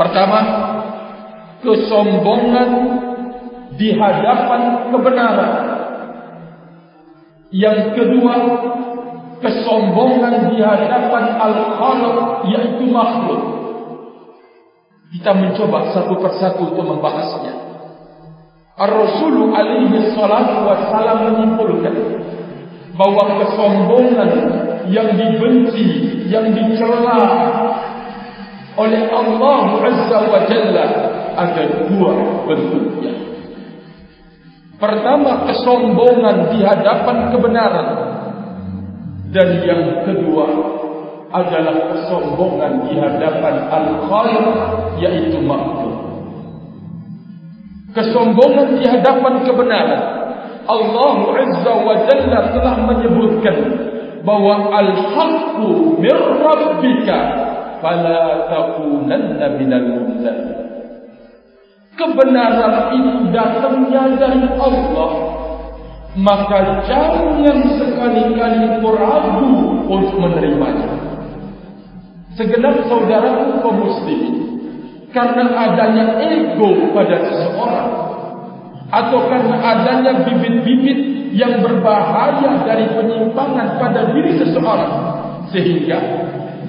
Pertama, 0.00 0.40
kesombongan 1.60 2.68
di 3.76 3.92
hadapan 3.92 4.88
kebenaran. 4.88 5.52
Yang 7.52 8.00
kedua, 8.00 8.34
kesombongan 9.44 10.56
di 10.56 10.58
hadapan 10.64 11.24
al-khaliq 11.36 12.16
yaitu 12.48 12.84
makhluk. 12.88 13.42
Kita 15.12 15.36
mencoba 15.36 15.92
satu 15.92 16.16
persatu 16.16 16.72
untuk 16.72 16.96
membahasnya. 16.96 17.52
Ar-Rasul 18.80 19.52
alaihi 19.52 20.16
salatu 20.16 20.64
wassalam 20.64 21.18
menyimpulkan 21.28 21.94
bahwa 22.96 23.36
kesombongan 23.44 24.30
yang 24.88 25.12
dibenci, 25.12 26.24
yang 26.32 26.48
dicela 26.56 27.20
oleh 28.78 29.02
Allah 29.10 29.64
Azza 29.82 30.18
wa 30.30 30.40
Jalla 30.46 30.86
ada 31.34 31.62
dua 31.90 32.12
bentuknya. 32.46 33.14
Pertama 34.80 35.44
kesombongan 35.50 36.56
di 36.56 36.60
hadapan 36.64 37.16
kebenaran 37.34 37.88
dan 39.30 39.48
yang 39.62 39.84
kedua 40.08 40.46
adalah 41.30 41.94
kesombongan 41.94 42.90
di 42.90 42.98
hadapan 42.98 43.54
al-khaliq 43.70 44.46
yaitu 44.98 45.38
makhluk. 45.44 45.94
Kesombongan 47.94 48.78
di 48.78 48.86
hadapan 48.86 49.46
kebenaran 49.46 50.02
Allah 50.66 51.16
Azza 51.34 51.74
wa 51.74 51.96
Jalla 52.06 52.40
telah 52.54 52.74
menyebutkan 52.86 53.56
bahwa 54.22 54.70
al-haqqu 54.74 55.98
mir 55.98 56.18
rabbika 56.40 57.18
fala 57.80 58.46
takunanna 58.48 59.46
minal 59.56 59.86
mumtarin 59.98 60.60
kebenaran 62.00 62.96
itu 62.96 63.12
datangnya 63.28 64.02
dari 64.16 64.48
Allah. 64.56 65.12
Maka 66.10 66.82
jangan 66.90 67.58
sekali-kali 67.78 68.82
ragu 68.82 69.50
untuk 69.86 70.16
menerimanya. 70.18 70.90
Segenap 72.34 72.82
saudara 72.90 73.62
kaum 73.62 73.78
muslim 73.78 74.22
karena 75.14 75.54
adanya 75.54 76.18
ego 76.18 76.90
pada 76.90 77.14
seseorang 77.30 77.90
atau 78.90 79.20
karena 79.30 79.56
adanya 79.58 80.12
bibit-bibit 80.26 80.98
yang 81.30 81.62
berbahaya 81.62 82.58
dari 82.66 82.90
penyimpangan 82.90 83.78
pada 83.78 84.10
diri 84.10 84.34
seseorang 84.34 84.94
sehingga 85.54 85.98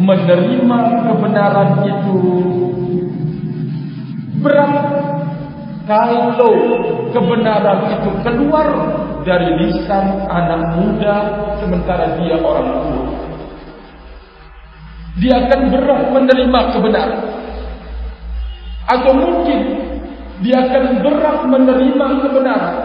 menerima 0.01 0.79
kebenaran 1.05 1.69
itu 1.85 2.17
berat 4.41 4.73
kalau 5.85 6.53
kebenaran 7.13 7.79
itu 7.93 8.09
keluar 8.25 8.69
dari 9.21 9.49
lisan 9.61 10.25
anak 10.25 10.73
muda 10.77 11.17
sementara 11.61 12.17
dia 12.17 12.37
orang 12.41 12.69
tua. 12.89 13.05
Dia 15.21 15.33
akan 15.45 15.61
berat 15.69 16.01
menerima 16.09 16.59
kebenaran. 16.73 17.21
Atau 18.89 19.13
mungkin 19.13 19.59
dia 20.41 20.57
akan 20.65 21.05
berat 21.05 21.39
menerima 21.45 22.07
kebenaran 22.25 22.75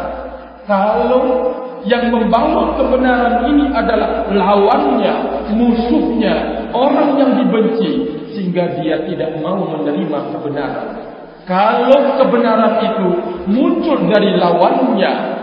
kalau 0.68 1.55
yang 1.84 2.08
membawa 2.08 2.78
kebenaran 2.80 3.44
ini 3.52 3.68
adalah 3.74 4.24
lawannya, 4.32 5.14
musuhnya, 5.52 6.66
orang 6.72 7.20
yang 7.20 7.30
dibenci 7.44 7.90
sehingga 8.32 8.80
dia 8.80 9.04
tidak 9.04 9.36
mau 9.44 9.60
menerima 9.68 10.18
kebenaran. 10.32 10.88
Kalau 11.46 12.18
kebenaran 12.18 12.74
itu 12.82 13.06
muncul 13.46 14.10
dari 14.10 14.34
lawannya 14.34 15.36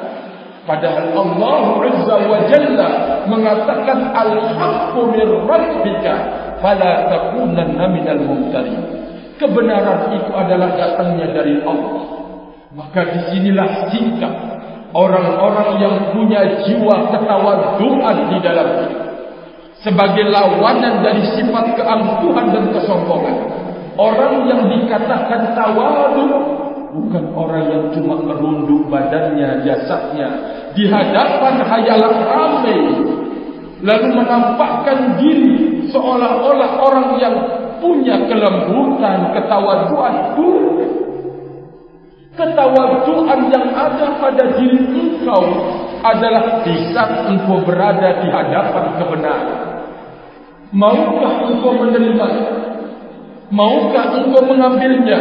Padahal 0.64 1.12
Allah 1.12 1.64
Azza 1.92 2.16
wa 2.24 2.40
Jalla 2.48 2.90
mengatakan 3.28 4.16
Al-Haqqu 4.16 5.00
min 5.12 5.28
Rabbika 5.44 6.14
Fala 6.64 7.08
takunanna 7.12 7.88
minal 7.92 8.20
mumtari 8.20 8.76
Kebenaran 9.40 10.12
itu 10.16 10.32
adalah 10.32 10.76
datangnya 10.76 11.36
dari 11.36 11.60
Allah 11.64 12.04
Maka 12.76 13.00
disinilah 13.12 13.92
sikap 13.92 14.53
Orang-orang 14.94 15.82
yang 15.82 15.96
punya 16.14 16.42
jiwa 16.62 17.10
ketawaduan 17.10 18.18
di 18.30 18.38
dalam 18.46 18.68
diri 18.78 18.98
Sebagai 19.82 20.30
lawanan 20.30 21.02
dari 21.02 21.26
sifat 21.34 21.76
keangkuhan 21.76 22.56
dan 22.56 22.72
kesombongan. 22.72 23.38
Orang 24.00 24.48
yang 24.48 24.70
dikatakan 24.70 25.54
tawadu 25.58 26.30
bukan 26.94 27.24
orang 27.36 27.66
yang 27.68 27.86
cuma 27.92 28.16
merunduk 28.22 28.88
badannya, 28.88 29.66
jasadnya 29.66 30.30
di 30.78 30.88
hadapan 30.88 31.68
hayalan 31.68 32.16
ramai. 32.24 32.80
Lalu 33.84 34.08
menampakkan 34.16 35.20
diri 35.20 35.84
seolah-olah 35.92 36.72
orang 36.80 37.08
yang 37.20 37.36
punya 37.84 38.16
kelembutan, 38.32 39.36
ketawaduan 39.36 40.32
itu 40.32 40.48
ketawaduan 42.34 43.40
yang 43.54 43.68
ada 43.74 44.18
pada 44.18 44.44
diri 44.58 44.82
engkau 44.90 45.44
adalah 46.04 46.66
di 46.66 46.76
saat 46.92 47.30
engkau 47.30 47.62
berada 47.64 48.22
di 48.22 48.28
hadapan 48.34 48.86
kebenaran 48.98 49.60
maukah 50.74 51.48
engkau 51.48 51.78
menerimanya 51.78 52.64
Maukah 53.54 54.18
engkau 54.18 54.42
mengambilnya? 54.50 55.20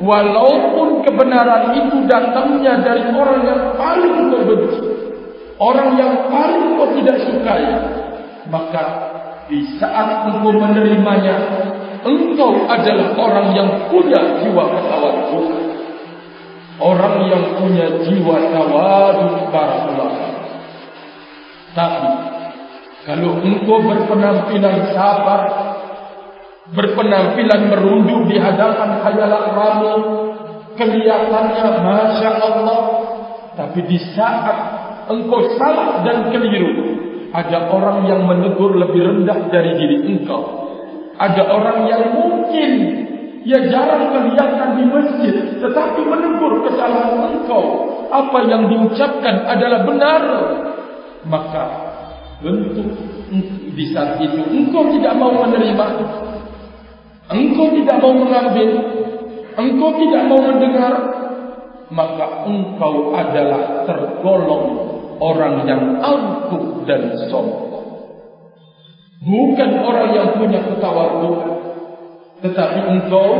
Walaupun 0.00 1.02
kebenaran 1.02 1.76
itu 1.76 2.06
datangnya 2.06 2.78
dari 2.78 3.10
orang 3.10 3.42
yang 3.42 3.62
paling 3.74 4.30
kau 4.30 4.42
benci. 4.46 4.80
Orang 5.58 5.98
yang 5.98 6.30
paling 6.30 6.78
kau 6.78 6.88
tidak 6.94 7.18
sukai. 7.26 7.66
Maka 8.46 8.84
di 9.50 9.66
saat 9.82 10.30
engkau 10.30 10.54
menerimanya. 10.54 11.36
Engkau 12.00 12.64
adalah 12.70 13.12
orang 13.18 13.52
yang 13.52 13.68
punya 13.90 14.40
jiwa 14.40 14.64
ketawaduan. 14.72 15.69
Orang 16.80 17.28
yang 17.28 17.60
punya 17.60 17.86
jiwa 18.08 18.36
tawaduk 18.48 19.52
barakallah. 19.52 20.12
Tapi 21.76 22.08
kalau 23.04 23.40
engkau 23.40 23.78
berpenampilan 23.84 24.96
sabar 24.96 25.40
berpenampilan 26.70 27.62
merunduk 27.72 28.30
di 28.30 28.36
hadapan 28.38 29.02
khayalan 29.02 29.44
ramai 29.56 29.98
kelihatannya 30.78 31.68
Masya 31.82 32.30
Allah 32.38 32.80
tapi 33.58 33.80
di 33.90 33.98
saat 34.14 34.56
engkau 35.10 35.58
salah 35.58 36.06
dan 36.06 36.30
keliru 36.30 36.70
ada 37.34 37.70
orang 37.70 38.06
yang 38.06 38.22
menegur 38.26 38.78
lebih 38.78 39.02
rendah 39.02 39.50
dari 39.50 39.74
diri 39.74 39.96
engkau 40.06 40.42
ada 41.18 41.42
orang 41.50 41.78
yang 41.90 42.02
mungkin 42.14 42.70
ia 43.44 43.58
jarang 43.72 44.12
kelihatan 44.12 44.68
di 44.76 44.84
masjid 44.88 45.34
tetapi 45.60 46.00
menegur 46.04 46.60
kesalahan 46.68 47.36
engkau. 47.36 47.88
Apa 48.10 48.42
yang 48.50 48.66
diucapkan 48.66 49.46
adalah 49.46 49.86
benar. 49.86 50.22
Maka 51.20 51.64
bentuk 52.40 52.88
di 53.76 53.84
saat 53.94 54.18
itu 54.18 54.40
engkau 54.50 54.90
tidak 54.90 55.14
mau 55.16 55.30
menerima. 55.46 55.86
Engkau 57.30 57.70
tidak 57.78 57.96
mau 58.02 58.10
mengambil, 58.10 58.70
engkau 59.54 59.90
tidak 60.02 60.22
mau 60.26 60.40
mendengar, 60.42 60.94
maka 61.94 62.26
engkau 62.42 63.14
adalah 63.14 63.86
tergolong 63.86 64.66
orang 65.22 65.62
yang 65.62 65.82
angkuh 66.02 66.82
dan 66.90 67.14
sombong. 67.30 67.70
Bukan 69.20 69.70
orang 69.84 70.10
yang 70.16 70.28
punya 70.34 70.58
ketawaduan, 70.64 71.69
tetapi 72.40 72.78
engkau 72.88 73.30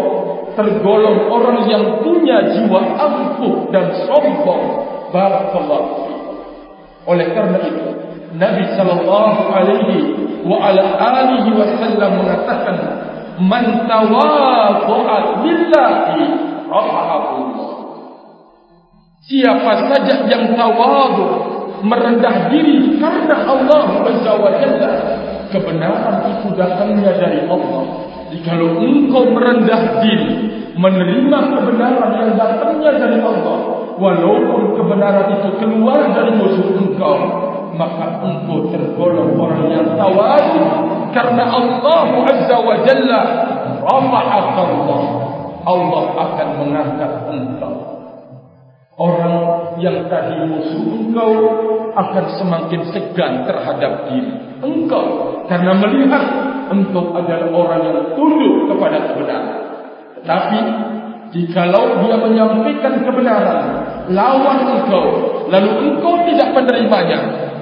tergolong 0.55 1.29
orang 1.33 1.65
yang 1.73 1.85
punya 2.05 2.53
jiwa 2.53 2.81
angkuh 3.01 3.73
dan 3.73 3.89
sombong. 4.05 4.89
Barakallahu 5.11 6.07
Oleh 7.11 7.35
karena 7.35 7.59
itu, 7.67 7.87
Nabi 8.39 8.63
sallallahu 8.79 9.41
alaihi 9.51 9.97
wa 10.47 10.63
ala 10.63 10.85
alihi 11.03 11.51
wasallam 11.51 12.23
mengatakan 12.23 12.77
man 13.43 13.91
tawadhu'a 13.91 15.43
lillahi 15.43 16.21
rafa'ahu 16.71 17.43
Siapa 19.27 19.73
saja 19.91 20.15
yang 20.31 20.55
tawadhu 20.55 21.27
merendah 21.83 22.53
diri 22.53 23.01
karena 23.01 23.47
Allah 23.49 24.05
Azza 24.05 24.33
wa 24.37 24.51
Jalla 24.61 24.93
kebenaran 25.51 26.17
itu 26.39 26.49
datangnya 26.55 27.13
dari 27.17 27.45
Allah 27.49 27.85
Jikalau 28.31 28.79
engkau 28.79 29.35
merendah 29.35 30.01
diri 30.07 30.31
menerima 30.79 31.39
kebenaran 31.51 32.11
yang 32.15 32.31
datangnya 32.39 32.93
dari 32.95 33.19
Allah 33.19 33.59
walaupun 33.99 34.79
kebenaran 34.79 35.35
itu 35.35 35.51
keluar 35.59 35.99
dari 36.15 36.33
musuh 36.39 36.79
engkau 36.79 37.17
maka 37.75 38.23
engkau 38.23 38.71
tergolong 38.71 39.35
orang 39.35 39.67
yang 39.67 39.87
tawadhu 39.99 40.63
karena 41.11 41.45
Allah 41.51 42.03
Azza 42.31 42.57
wa 42.63 42.77
Jalla 42.87 43.21
rafa'aka 43.83 44.63
Allah. 44.63 45.03
Allah 45.61 46.05
akan 46.17 46.49
mengangkat 46.57 47.13
engkau 47.29 47.90
orang 49.01 49.35
yang 49.81 50.05
tadi 50.13 50.45
musuh 50.45 50.85
engkau 50.93 51.33
akan 51.97 52.25
semakin 52.37 52.81
segan 52.93 53.49
terhadap 53.49 54.13
diri 54.13 54.61
engkau 54.61 55.41
karena 55.49 55.73
melihat 55.73 56.25
engkau 56.69 57.17
adalah 57.17 57.49
orang 57.49 57.81
yang 57.81 57.99
tunduk 58.13 58.69
kepada 58.69 59.09
kebenaran. 59.09 59.59
Tetapi 60.21 60.59
jikalau 61.33 62.05
dia 62.05 62.17
menyampaikan 62.21 63.01
kebenaran 63.07 63.59
lawan 64.13 64.59
engkau 64.69 65.07
lalu 65.49 65.71
engkau 65.89 66.15
tidak 66.27 66.53
menerimanya 66.53 67.19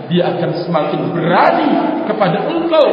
dia 0.08 0.24
akan 0.32 0.50
semakin 0.64 1.00
berani 1.12 1.70
kepada 2.08 2.48
engkau 2.48 2.86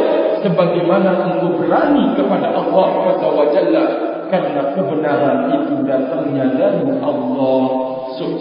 sebagaimana 0.44 1.32
engkau 1.32 1.56
berani 1.56 2.12
kepada 2.20 2.52
Allah 2.52 3.46
Jalla 3.56 3.86
karena 4.28 4.62
kebenaran 4.76 5.38
itu 5.56 5.74
datangnya 5.88 6.46
dari 6.60 6.92
Allah 7.00 7.95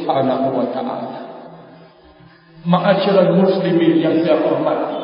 Subhanahu 0.04 0.52
wa 0.52 0.68
taala. 0.68 1.20
Ma'asyiral 2.68 3.40
muslimin 3.40 4.04
yang 4.04 4.20
saya 4.20 4.44
hormati. 4.44 5.00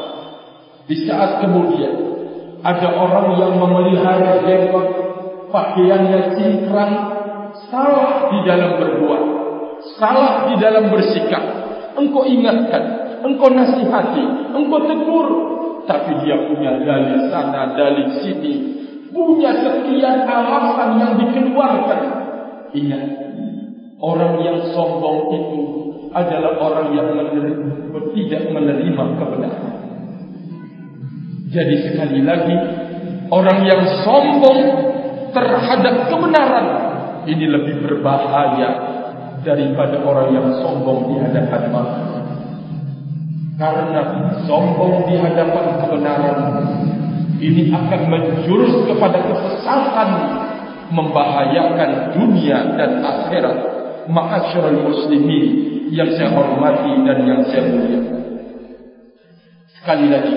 Di 0.93 0.97
saat 1.09 1.41
kemudian 1.41 1.93
ada 2.61 2.89
orang 2.93 3.41
yang 3.41 3.57
memelihara 3.57 4.45
jenggot 4.45 4.89
pakaiannya 5.49 6.37
cingkrang 6.37 6.95
salah 7.73 8.29
di 8.29 8.39
dalam 8.45 8.77
berbuat, 8.77 9.23
salah 9.97 10.53
di 10.53 10.61
dalam 10.61 10.93
bersikap. 10.93 11.45
Engkau 11.97 12.29
ingatkan 12.29 13.01
engkau 13.25 13.53
nasihati, 13.53 14.53
engkau 14.57 14.81
tegur, 14.89 15.29
tapi 15.85 16.13
dia 16.25 16.37
punya 16.49 16.81
dalil 16.81 17.29
sana, 17.29 17.77
dalil 17.77 18.09
sini, 18.21 18.55
punya 19.13 19.53
sekian 19.61 20.25
alasan 20.25 20.91
yang 21.01 21.13
dikeluarkan. 21.21 22.01
Ingat, 22.71 23.05
orang 24.01 24.41
yang 24.41 24.59
sombong 24.73 25.19
itu 25.37 25.61
adalah 26.11 26.59
orang 26.59 26.89
yang 26.97 27.09
menerima, 27.15 28.01
tidak 28.17 28.43
menerima 28.51 29.05
kebenaran. 29.21 29.75
Jadi 31.51 31.75
sekali 31.87 32.21
lagi, 32.25 32.57
orang 33.31 33.59
yang 33.69 33.83
sombong 34.03 34.61
terhadap 35.31 36.11
kebenaran 36.11 36.67
ini 37.29 37.47
lebih 37.47 37.85
berbahaya 37.85 38.71
daripada 39.47 40.03
orang 40.03 40.29
yang 40.35 40.49
sombong 40.59 41.13
di 41.13 41.15
hadapan 41.21 41.63
manusia. 41.71 42.23
Karena 43.61 44.03
sombong 44.49 45.05
di 45.05 45.15
hadapan 45.21 45.67
kebenaran 45.85 46.39
ini 47.41 47.73
akan 47.73 48.01
menjurus 48.09 48.89
kepada 48.89 49.19
kesesatan 49.21 50.09
membahayakan 50.91 52.19
dunia 52.19 52.59
dan 52.75 52.99
akhirat 53.05 53.80
ma'asyiral 54.11 54.81
muslimin 54.91 55.47
yang 55.95 56.11
saya 56.19 56.35
hormati 56.35 56.93
dan 57.07 57.19
yang 57.23 57.41
saya 57.47 57.63
muliakan. 57.67 58.19
Sekali 59.81 60.07
lagi 60.11 60.35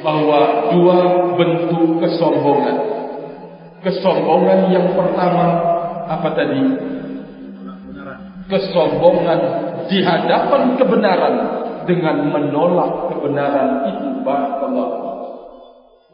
bahwa 0.00 0.70
dua 0.72 0.98
bentuk 1.36 2.00
kesombongan. 2.00 2.76
Kesombongan 3.82 4.60
yang 4.70 4.86
pertama 4.94 5.46
apa 6.06 6.28
tadi? 6.32 6.62
Kesombongan 8.46 9.40
di 9.90 9.98
hadapan 10.02 10.78
kebenaran 10.78 11.34
dengan 11.86 12.16
menolak 12.30 13.14
kebenaran 13.14 13.90
itu 13.90 14.08
barakallahu 14.26 15.06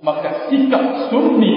maka 0.03 0.51
sikap 0.51 1.09
sunni 1.09 1.55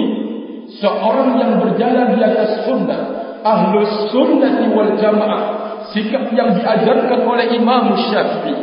seorang 0.78 1.36
yang 1.36 1.52
berjalan 1.58 2.14
di 2.14 2.20
atas 2.22 2.62
sunnah 2.64 3.02
ahlu 3.46 3.78
sunnah 4.10 4.66
wal 4.74 4.92
jamaah. 4.98 5.42
Sikap 5.94 6.34
yang 6.34 6.50
diajarkan 6.58 7.20
oleh 7.22 7.46
Imam 7.54 7.94
Syafi'i. 7.94 8.54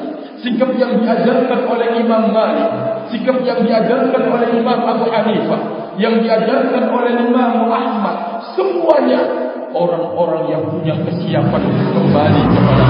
Sikap 0.43 0.75
yang 0.75 0.99
diajarkan 0.99 1.59
oleh 1.71 2.03
Imam 2.03 2.35
Malik. 2.35 2.69
Sikap 3.15 3.39
yang 3.47 3.63
diajarkan 3.63 4.23
oleh 4.27 4.49
Imam 4.59 4.79
Abu 4.83 5.07
Hanifah. 5.07 5.61
Yang 5.95 6.27
diajarkan 6.27 6.83
oleh 6.91 7.13
Imam 7.15 7.71
Ahmad. 7.71 8.43
Semuanya 8.59 9.23
orang-orang 9.71 10.51
yang 10.51 10.63
punya 10.67 10.93
kesiapan 11.07 11.61
untuk 11.63 11.89
kembali 11.95 12.41
kepada 12.43 12.85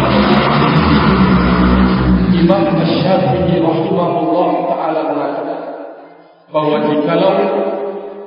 Imam 2.33 2.65
Syafi'i 2.83 3.55
rahimahullah 3.63 4.49
taala 4.67 5.01
bahwa 6.53 6.77
jikalau 6.85 7.33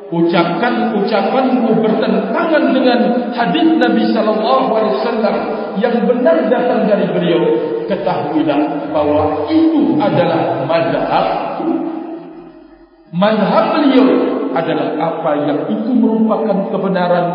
ucapan-ucapanmu 0.07 1.83
bertentangan 1.83 2.65
dengan 2.71 3.01
hadis 3.35 3.67
Nabi 3.75 4.05
sallallahu 4.15 4.67
alaihi 4.71 4.95
wasallam 5.03 5.37
yang 5.83 5.97
benar 6.07 6.47
datang 6.47 6.87
dari 6.87 7.11
beliau 7.11 7.43
ketahuilah 7.91 8.91
bahwa 8.95 9.51
itu 9.51 9.99
adalah 9.99 10.63
mazhab 10.67 11.27
mazhab 13.11 13.67
beliau 13.75 14.07
adalah 14.55 14.89
apa 14.95 15.31
yang 15.43 15.61
itu 15.75 15.91
merupakan 15.91 16.71
kebenaran 16.71 17.27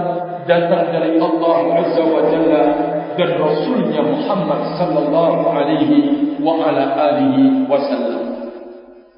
datang 0.50 0.90
dari 0.90 1.22
Allah 1.22 1.58
Azza 1.86 2.02
wa 2.02 2.22
Jalla 2.28 2.66
dan 3.14 3.30
Rasulnya 3.38 4.02
Muhammad 4.02 4.62
sallallahu 4.80 5.42
alaihi 5.54 6.40
wa 6.42 6.66
ala 6.66 6.84
alihi 7.14 7.68
wasallam. 7.70 8.24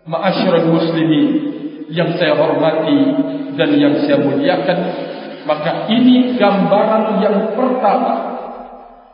Ma'asyiral 0.04 0.68
muslimin 0.68 1.28
yang 1.94 2.18
saya 2.18 2.34
hormati 2.34 3.00
dan 3.54 3.70
yang 3.78 4.02
saya 4.04 4.18
muliakan, 4.18 4.80
maka 5.46 5.86
ini 5.94 6.36
gambaran 6.36 7.22
yang 7.22 7.38
pertama. 7.54 8.34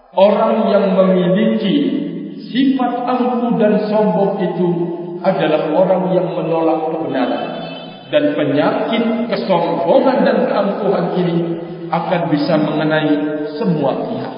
Orang 0.10 0.74
yang 0.74 0.98
memiliki 0.98 1.76
sifat 2.50 2.94
angkuh 3.06 3.62
dan 3.62 3.86
sombong 3.88 4.42
itu 4.42 4.68
adalah 5.22 5.70
orang 5.70 6.04
yang 6.18 6.28
menolak 6.34 6.90
kebenaran. 6.90 7.46
Dan 8.10 8.34
penyakit 8.34 9.04
kesombongan 9.30 10.26
dan 10.26 10.38
keangkuhan 10.50 11.06
ini 11.14 11.38
akan 11.94 12.22
bisa 12.34 12.58
mengenai 12.58 13.14
semua 13.54 13.92
pihak. 14.02 14.34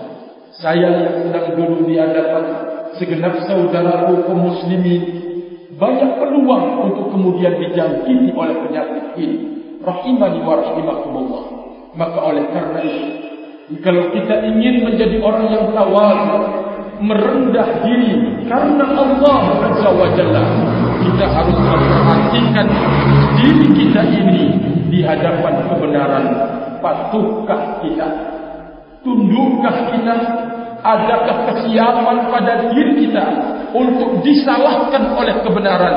Saya 0.60 0.88
yang 0.92 1.16
sedang 1.24 1.56
duduk 1.56 1.88
di 1.88 1.96
hadapan 1.96 2.44
segenap 3.00 3.48
saudaraku 3.48 4.28
kaum 4.28 4.52
muslimin 4.52 5.21
banyak 5.80 6.12
peluang 6.20 6.92
untuk 6.92 7.06
kemudian 7.16 7.56
dijangkiti 7.60 8.32
oleh 8.36 8.56
penyakit 8.68 9.06
ini. 9.16 9.38
Rahimani 9.82 10.40
wa 10.44 10.56
rahimakumullah. 10.60 11.44
Maka 11.96 12.20
oleh 12.22 12.46
karena 12.52 12.82
itu 12.86 13.06
kalau 13.80 14.12
kita 14.12 14.36
ingin 14.52 14.84
menjadi 14.84 15.16
orang 15.24 15.48
yang 15.48 15.66
tawadhu 15.72 16.40
merendah 17.02 17.68
diri 17.88 18.44
karena 18.46 18.84
Allah 18.84 19.42
Azza 19.72 19.90
wa 19.90 20.08
Jalla 20.12 20.44
kita 21.02 21.26
harus 21.26 21.58
memperhatikan 21.58 22.68
diri 23.40 23.68
kita 23.74 24.02
ini 24.06 24.44
di 24.92 25.00
hadapan 25.02 25.66
kebenaran. 25.72 26.26
Patuhkah 26.82 27.80
kita? 27.86 28.10
Tundukkah 29.06 29.94
kita 29.94 30.16
adakah 30.82 31.38
kesiapan 31.54 32.18
pada 32.30 32.54
diri 32.74 33.06
kita 33.08 33.26
untuk 33.72 34.22
disalahkan 34.26 35.16
oleh 35.16 35.36
kebenaran? 35.46 35.96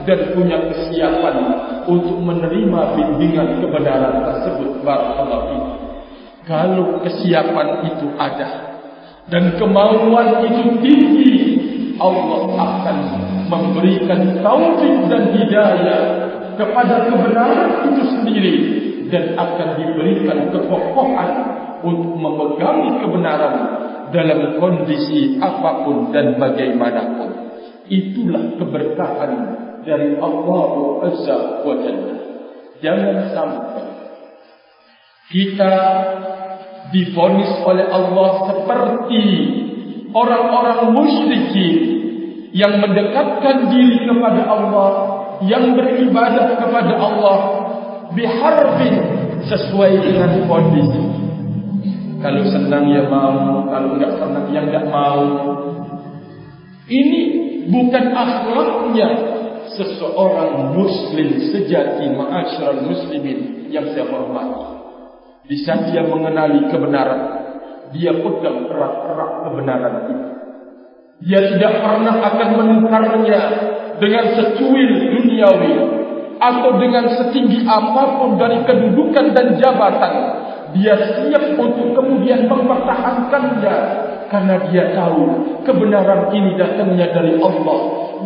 Dan 0.00 0.32
punya 0.32 0.56
kesiapan 0.72 1.36
untuk 1.84 2.18
menerima 2.24 2.80
bimbingan 2.96 3.60
kebenaran 3.60 4.24
tersebut 4.24 4.80
barakallahu 4.80 5.80
kalau 6.50 6.98
kesiapan 7.06 7.86
itu 7.86 8.10
ada 8.18 8.48
dan 9.30 9.54
kemauan 9.54 10.42
itu 10.50 10.82
tinggi 10.82 11.34
Allah 12.00 12.42
akan 12.58 12.96
memberikan 13.46 14.40
taufik 14.42 14.94
dan 15.06 15.30
hidayah 15.36 16.02
kepada 16.58 17.06
kebenaran 17.06 17.92
itu 17.92 18.02
sendiri 18.18 18.54
dan 19.14 19.38
akan 19.38 19.68
diberikan 19.78 20.50
kekokohan 20.50 21.30
untuk 21.86 22.14
memegang 22.18 22.98
kebenaran 22.98 23.54
dalam 24.10 24.58
kondisi 24.58 25.38
apapun 25.38 26.14
dan 26.14 26.38
bagaimanapun. 26.38 27.30
Itulah 27.90 28.54
keberkahan 28.58 29.32
dari 29.82 30.14
Allah 30.18 30.70
Azza 31.10 31.38
wa 31.66 31.74
Jalla. 31.82 32.16
Jangan 32.80 33.16
sampai 33.34 33.86
kita 35.30 35.74
difonis 36.90 37.50
oleh 37.66 37.86
Allah 37.86 38.30
seperti 38.50 39.24
orang-orang 40.10 40.94
musyrikin 40.94 41.78
yang 42.50 42.82
mendekatkan 42.82 43.70
diri 43.70 44.06
kepada 44.06 44.42
Allah, 44.42 44.90
yang 45.46 45.74
beribadah 45.78 46.58
kepada 46.58 46.94
Allah 46.98 47.38
biharbin 48.10 48.94
sesuai 49.46 49.92
dengan 50.02 50.30
kondisi 50.50 51.09
kalau 52.20 52.44
senang 52.52 52.84
ya 52.92 53.08
mau, 53.08 53.64
kalau 53.72 53.96
enggak 53.96 54.12
senang 54.20 54.46
ya 54.52 54.60
enggak 54.60 54.86
mau. 54.92 55.24
Ini 56.90 57.20
bukan 57.72 58.04
akhlaknya 58.12 59.08
seseorang 59.78 60.74
muslim 60.74 61.28
sejati 61.48 62.12
ma'asyiral 62.12 62.84
muslimin 62.84 63.70
yang 63.72 63.88
saya 63.94 64.04
hormati. 64.10 64.64
Di 65.48 65.56
saat 65.64 65.88
dia 65.88 66.04
mengenali 66.04 66.68
kebenaran 66.68 67.40
dia 67.90 68.14
pegang 68.14 68.70
erat-erat 68.70 69.32
kebenaran 69.46 69.94
itu. 70.06 70.14
Dia 71.20 71.40
tidak 71.52 71.72
pernah 71.84 72.16
akan 72.32 72.48
menukarnya 72.56 73.40
dengan 74.00 74.24
secuil 74.32 74.90
duniawi 75.12 75.74
atau 76.40 76.70
dengan 76.80 77.04
setinggi 77.12 77.68
apapun 77.68 78.40
dari 78.40 78.64
kedudukan 78.64 79.36
dan 79.36 79.60
jabatan 79.60 80.12
dia 80.74 80.94
siap 80.94 81.58
untuk 81.58 81.94
kemudian 81.94 82.46
mempertahankannya. 82.46 83.76
Karena 84.30 84.62
dia 84.70 84.94
tahu 84.94 85.42
kebenaran 85.66 86.30
ini 86.30 86.54
datangnya 86.54 87.10
dari 87.10 87.34
Allah. 87.42 87.78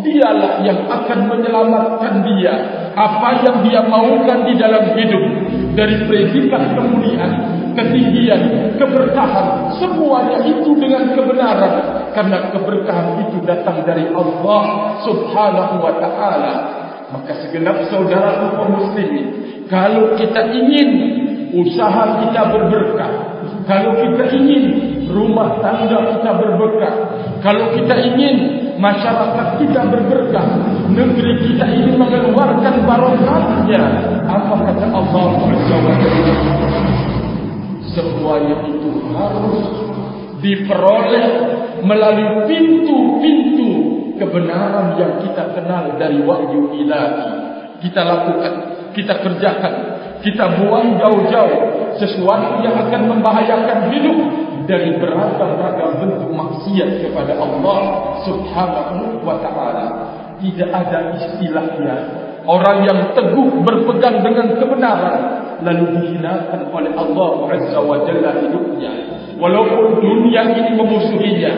Dialah 0.04 0.60
yang 0.60 0.84
akan 0.84 1.18
menyelamatkan 1.32 2.20
dia. 2.28 2.52
Apa 2.92 3.40
yang 3.40 3.64
dia 3.64 3.80
maukan 3.88 4.44
di 4.44 4.54
dalam 4.60 4.92
hidup. 4.92 5.24
Dari 5.72 6.04
predikat 6.04 6.76
kemuliaan 6.76 7.32
ketinggian 7.72 8.76
keberkahan. 8.76 9.72
Semuanya 9.80 10.44
itu 10.44 10.76
dengan 10.76 11.08
kebenaran. 11.16 11.72
Karena 12.12 12.52
keberkahan 12.52 13.24
itu 13.24 13.40
datang 13.48 13.80
dari 13.88 14.04
Allah 14.12 14.62
subhanahu 15.08 15.74
wa 15.80 15.94
ta'ala. 15.96 16.54
Maka 17.16 17.32
segenap 17.46 17.80
saudara 17.88 18.44
kaum 18.44 18.76
muslimin 18.76 19.44
kalau 19.68 20.12
kita 20.18 20.40
ingin 20.52 20.88
usaha 21.54 22.26
kita 22.26 22.42
berberkah. 22.50 23.12
Kalau 23.64 23.96
kita 23.96 24.24
ingin 24.34 24.64
rumah 25.08 25.62
tangga 25.62 26.18
kita 26.18 26.30
berberkah. 26.36 26.94
Kalau 27.40 27.72
kita 27.76 27.94
ingin 28.02 28.34
masyarakat 28.76 29.62
kita 29.62 29.80
berberkah. 29.88 30.46
Negeri 30.90 31.32
kita 31.48 31.66
ini 31.70 31.94
mengeluarkan 31.96 32.74
barokahnya. 32.84 33.82
Apa 34.26 34.54
kata 34.68 34.86
Allah 34.90 35.26
SWT? 35.38 36.04
Semuanya 37.94 38.56
itu 38.66 38.90
harus 39.14 39.64
diperoleh 40.42 41.28
melalui 41.86 42.48
pintu-pintu 42.50 43.70
kebenaran 44.18 44.98
yang 44.98 45.12
kita 45.22 45.54
kenal 45.54 45.94
dari 45.96 46.20
wahyu 46.24 46.74
ilahi. 46.74 47.30
Kita 47.80 48.00
lakukan, 48.00 48.52
kita 48.96 49.20
kerjakan, 49.20 49.74
kita 50.24 50.44
buang 50.56 50.96
jauh-jauh 50.96 51.60
sesuatu 52.00 52.64
yang 52.64 52.72
akan 52.88 53.12
membahayakan 53.12 53.92
hidup 53.92 54.18
dari 54.64 54.96
beragam-ragam 54.96 56.00
bentuk 56.00 56.32
maksiat 56.32 57.04
kepada 57.04 57.36
Allah 57.36 57.78
Subhanahu 58.24 59.20
wa 59.20 59.36
taala. 59.44 59.86
Tidak 60.40 60.70
ada 60.72 61.12
istilahnya 61.20 61.94
orang 62.48 62.88
yang 62.88 62.98
teguh 63.12 63.52
berpegang 63.64 64.24
dengan 64.24 64.56
kebenaran 64.56 65.20
lalu 65.60 65.86
dihinakan 66.00 66.72
oleh 66.72 66.92
Allah 66.96 67.30
Azza 67.52 67.80
wa 67.84 68.00
Jalla 68.08 68.32
hidupnya. 68.40 68.92
Walaupun 69.36 70.00
dunia 70.00 70.42
ini 70.56 70.72
memusuhinya 70.72 71.52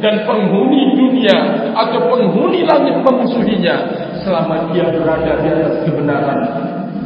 dan 0.00 0.24
penghuni 0.24 0.96
dunia 0.96 1.36
atau 1.72 2.08
penghuni 2.08 2.64
langit 2.68 3.00
memusuhinya 3.00 3.76
selama 4.24 4.72
dia 4.72 4.88
berada 4.92 5.40
di 5.44 5.48
atas 5.48 5.76
kebenaran 5.84 6.40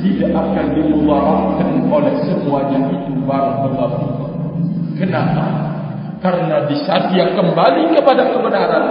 tidak 0.05 0.37
akan 0.37 0.67
dimudaratkan 0.77 1.71
oleh 1.89 2.15
semuanya 2.29 2.93
itu 2.93 3.13
barakallahu 3.25 4.29
Kenapa? 5.01 5.45
Karena 6.21 6.69
di 6.69 6.77
saat 6.85 7.11
dia 7.11 7.33
kembali 7.35 7.97
kepada 7.97 8.31
kebenaran, 8.31 8.85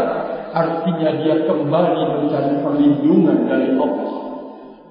artinya 0.51 1.09
dia 1.21 1.35
kembali 1.47 2.01
mencari 2.19 2.53
perlindungan 2.59 3.37
dari 3.47 3.73
Allah. 3.77 4.11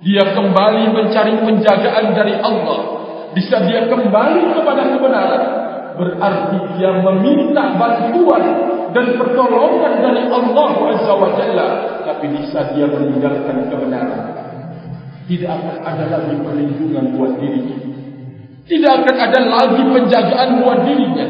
Dia 0.02 0.24
kembali 0.35 0.82
mencari 0.90 1.35
penjagaan 1.46 2.06
dari 2.16 2.35
Allah. 2.42 2.80
Di 3.37 3.42
saat 3.46 3.70
dia 3.70 3.87
kembali 3.87 4.58
kepada 4.58 4.82
kebenaran, 4.90 5.42
berarti 5.94 6.58
dia 6.80 6.90
meminta 6.98 7.78
bantuan 7.78 8.44
dan 8.90 9.06
pertolongan 9.14 9.94
dari 10.02 10.22
Allah 10.26 10.70
Azza 10.96 11.12
wa 11.14 11.30
Jalla. 11.38 11.68
Tapi 12.08 12.26
saat 12.50 12.74
dia 12.74 12.90
meninggalkan 12.90 13.70
kebenaran, 13.70 14.41
tidak 15.30 15.50
akan 15.54 15.76
ada 15.87 16.04
lagi 16.11 16.35
perlindungan 16.42 17.04
buat 17.14 17.32
dirinya. 17.38 17.78
Tidak 18.62 18.92
akan 19.02 19.16
ada 19.18 19.40
lagi 19.42 19.82
penjagaan 19.87 20.48
buat 20.62 20.78
dirinya. 20.87 21.26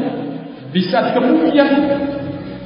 Di 0.73 0.81
saat 0.89 1.13
kemudian 1.13 1.69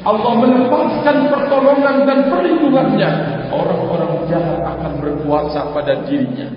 Allah 0.07 0.33
melepaskan 0.39 1.27
pertolongan 1.27 2.07
dan 2.07 2.19
perlindungannya, 2.31 3.09
orang-orang 3.51 4.23
jahat 4.31 4.63
akan 4.63 4.91
berkuasa 5.03 5.75
pada 5.75 6.07
dirinya. 6.07 6.47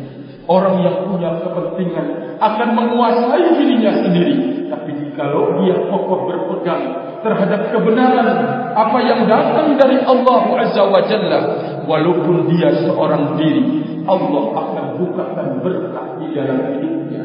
Orang 0.47 0.83
yang 0.83 1.07
punya 1.07 1.31
kepentingan 1.43 2.39
akan 2.39 2.69
menguasai 2.75 3.59
dirinya 3.59 3.93
sendiri. 4.03 4.67
Tapi 4.71 5.15
kalau 5.19 5.63
dia 5.63 5.75
kokoh 5.91 6.31
berpegang 6.31 6.83
terhadap 7.27 7.75
kebenaran 7.75 8.29
apa 8.73 8.99
yang 9.03 9.27
datang 9.27 9.75
dari 9.75 9.99
Allah 10.03 10.41
Azza 10.63 10.83
wa 10.87 11.03
Jalla, 11.07 11.41
walaupun 11.85 12.47
dia 12.55 12.71
seorang 12.87 13.35
diri, 13.35 13.90
Allah 14.11 14.45
akan 14.59 14.87
bukakan 14.99 15.49
berkah 15.63 16.19
di 16.19 16.27
dalam 16.35 16.59
hidupnya. 16.75 17.23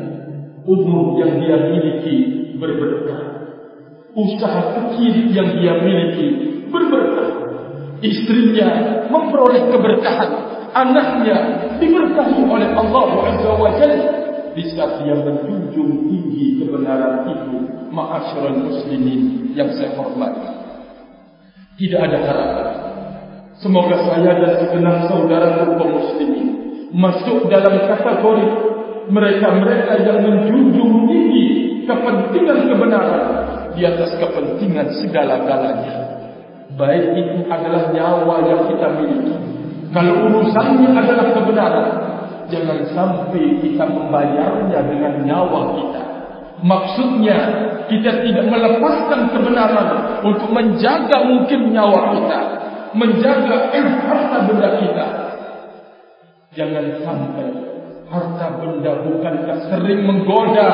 Umur 0.66 1.18
yang 1.18 1.42
dia 1.42 1.58
miliki 1.74 2.18
berberkah. 2.62 3.22
Usaha 4.14 4.62
kecil 4.78 5.34
yang 5.34 5.50
dia 5.58 5.74
miliki 5.82 6.28
berberkah. 6.70 7.30
Istrinya 8.06 8.70
memperoleh 9.10 9.74
keberkahan. 9.74 10.32
Anaknya 10.76 11.38
diberkahi 11.82 12.40
oleh 12.46 12.70
Allah 12.76 13.08
Azza 13.34 13.52
wa 13.58 13.72
Jalla. 13.82 14.10
Di 14.56 14.64
saat 14.72 15.04
dia 15.04 15.16
menjunjung 15.20 16.08
tinggi 16.08 16.62
kebenaran 16.62 17.28
itu. 17.28 17.56
Ma'asyiral 17.92 18.60
muslimin 18.60 19.52
yang 19.56 19.72
saya 19.74 19.96
hormati. 19.96 20.52
Tidak 21.76 22.00
ada 22.00 22.18
harapan. 22.24 22.68
Semoga 23.60 23.96
saya 24.04 24.32
dan 24.36 24.52
segenap 24.64 25.08
saudara 25.08 25.64
kaum 25.64 25.96
muslimin 25.96 26.55
masuk 26.96 27.52
dalam 27.52 27.76
kategori 27.92 28.48
mereka-mereka 29.12 29.94
yang 30.00 30.20
menjunjung 30.24 31.12
tinggi 31.12 31.48
kepentingan 31.84 32.72
kebenaran 32.72 33.26
di 33.76 33.84
atas 33.84 34.16
kepentingan 34.16 34.88
segala-galanya. 35.04 35.96
Baik 36.80 37.06
itu 37.20 37.46
adalah 37.52 37.92
nyawa 37.92 38.36
yang 38.48 38.62
kita 38.72 38.88
miliki. 38.96 39.36
Kalau 39.92 40.28
urusannya 40.28 40.92
adalah 40.92 41.28
kebenaran, 41.32 41.88
jangan 42.52 42.80
sampai 42.92 43.64
kita 43.64 43.84
membayarnya 43.86 44.80
dengan 44.84 45.14
nyawa 45.24 45.62
kita. 45.80 46.02
Maksudnya, 46.66 47.38
kita 47.92 48.12
tidak 48.26 48.46
melepaskan 48.50 49.30
kebenaran 49.30 49.88
untuk 50.26 50.50
menjaga 50.52 51.18
mungkin 51.28 51.72
nyawa 51.72 52.16
kita. 52.18 52.40
Menjaga 52.96 53.56
harta 53.76 54.38
benda 54.48 54.70
kita. 54.80 55.25
Jangan 56.56 57.04
sampai 57.04 57.52
harta 58.08 58.48
benda 58.64 59.04
bukankah 59.04 59.60
sering 59.68 60.08
menggoda 60.08 60.72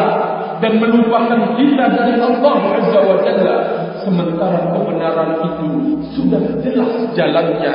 dan 0.61 0.77
melupakan 0.77 1.57
kita 1.57 1.85
dari 1.89 2.21
Allah 2.21 2.55
Azza 2.77 2.99
wa 3.01 3.17
Jalla. 3.25 3.57
Sementara 4.05 4.77
kebenaran 4.77 5.41
itu 5.41 5.67
sudah 6.13 6.41
jelas 6.61 6.93
jalannya 7.17 7.73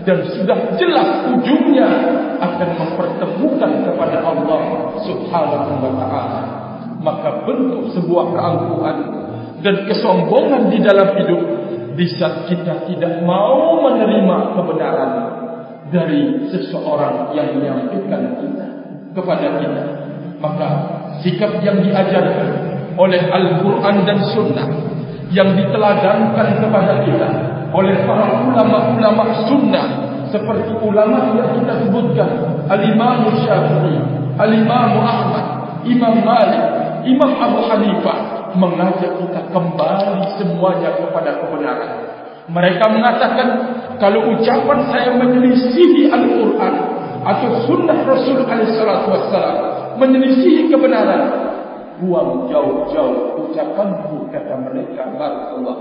dan 0.00 0.18
sudah 0.32 0.58
jelas 0.80 1.08
ujungnya 1.28 1.88
akan 2.40 2.68
mempertemukan 2.72 3.72
kepada 3.84 4.18
Allah 4.24 4.60
Subhanahu 5.04 5.72
wa 5.76 5.92
taala. 6.00 6.42
Maka 7.04 7.44
bentuk 7.44 7.92
sebuah 7.92 8.32
keangkuhan 8.32 8.96
dan 9.60 9.76
kesombongan 9.92 10.72
di 10.72 10.80
dalam 10.80 11.20
hidup 11.20 11.42
di 12.00 12.06
saat 12.16 12.48
kita 12.48 12.88
tidak 12.88 13.20
mau 13.28 13.76
menerima 13.84 14.56
kebenaran 14.56 15.41
dari 15.92 16.48
seseorang 16.48 17.36
yang 17.36 17.52
menyampaikan 17.54 18.40
kita 18.40 18.66
kepada 19.12 19.46
kita. 19.60 19.84
Maka 20.40 20.68
sikap 21.22 21.62
yang 21.62 21.78
diajarkan 21.84 22.48
oleh 22.98 23.22
Al-Quran 23.30 23.96
dan 24.08 24.18
Sunnah 24.32 24.68
yang 25.32 25.54
diteladankan 25.56 26.60
kepada 26.60 26.92
kita 27.06 27.28
oleh 27.72 27.96
para 28.04 28.26
ulama-ulama 28.42 29.24
Sunnah 29.48 29.86
seperti 30.28 30.72
ulama 30.80 31.36
yang 31.36 31.56
kita 31.60 31.72
sebutkan 31.86 32.30
Al-Imam 32.68 33.32
Syafi'i 33.40 33.96
Al-Imam 34.36 34.92
Ahmad 35.00 35.46
Imam 35.88 36.20
Malik 36.20 36.64
Imam 37.08 37.32
Abu 37.36 37.58
Hanifah 37.68 38.52
mengajak 38.56 39.16
kita 39.16 39.40
kembali 39.48 40.28
semuanya 40.36 40.92
kepada 41.00 41.40
kebenaran. 41.40 41.92
Mereka 42.52 42.84
mengatakan 42.90 43.48
kalau 44.00 44.36
ucapan 44.36 44.78
saya 44.88 45.10
menyelisihi 45.16 46.08
Al-Quran 46.12 46.74
atau 47.22 47.50
sunnah 47.66 47.98
Rasul 48.02 48.42
SAW 48.44 49.98
menyelisihi 49.98 50.72
kebenaran, 50.72 51.22
buang 52.02 52.50
jauh-jauh 52.50 53.48
ucapanmu 53.48 54.32
kata 54.32 54.54
mereka. 54.58 55.02
Barakallah. 55.14 55.76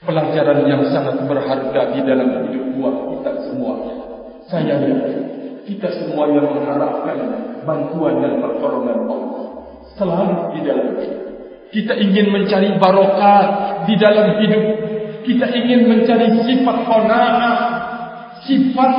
Pelajaran 0.00 0.64
yang 0.64 0.82
sangat 0.88 1.20
berharga 1.28 1.92
di 1.92 2.00
dalam 2.08 2.48
hidup 2.48 2.64
buat 2.80 2.96
kita 3.12 3.32
semua. 3.52 3.74
Saya 4.48 4.74
yakin 4.74 4.96
kita 5.68 5.88
semua 5.92 6.24
yang 6.32 6.48
mengharapkan 6.50 7.18
bantuan 7.62 8.24
dan 8.24 8.40
pertolongan 8.40 9.06
Allah 9.06 9.44
selalu 10.00 10.56
di 10.56 10.60
dalam 10.64 10.88
kita 11.70 11.94
ingin 12.00 12.34
mencari 12.34 12.74
barokat 12.80 13.46
di 13.86 13.94
dalam 14.00 14.42
hidup 14.42 14.64
kita 15.26 15.46
ingin 15.52 15.90
mencari 15.90 16.28
sifat 16.44 16.76
qanaah 16.88 17.56
sifat 18.44 18.92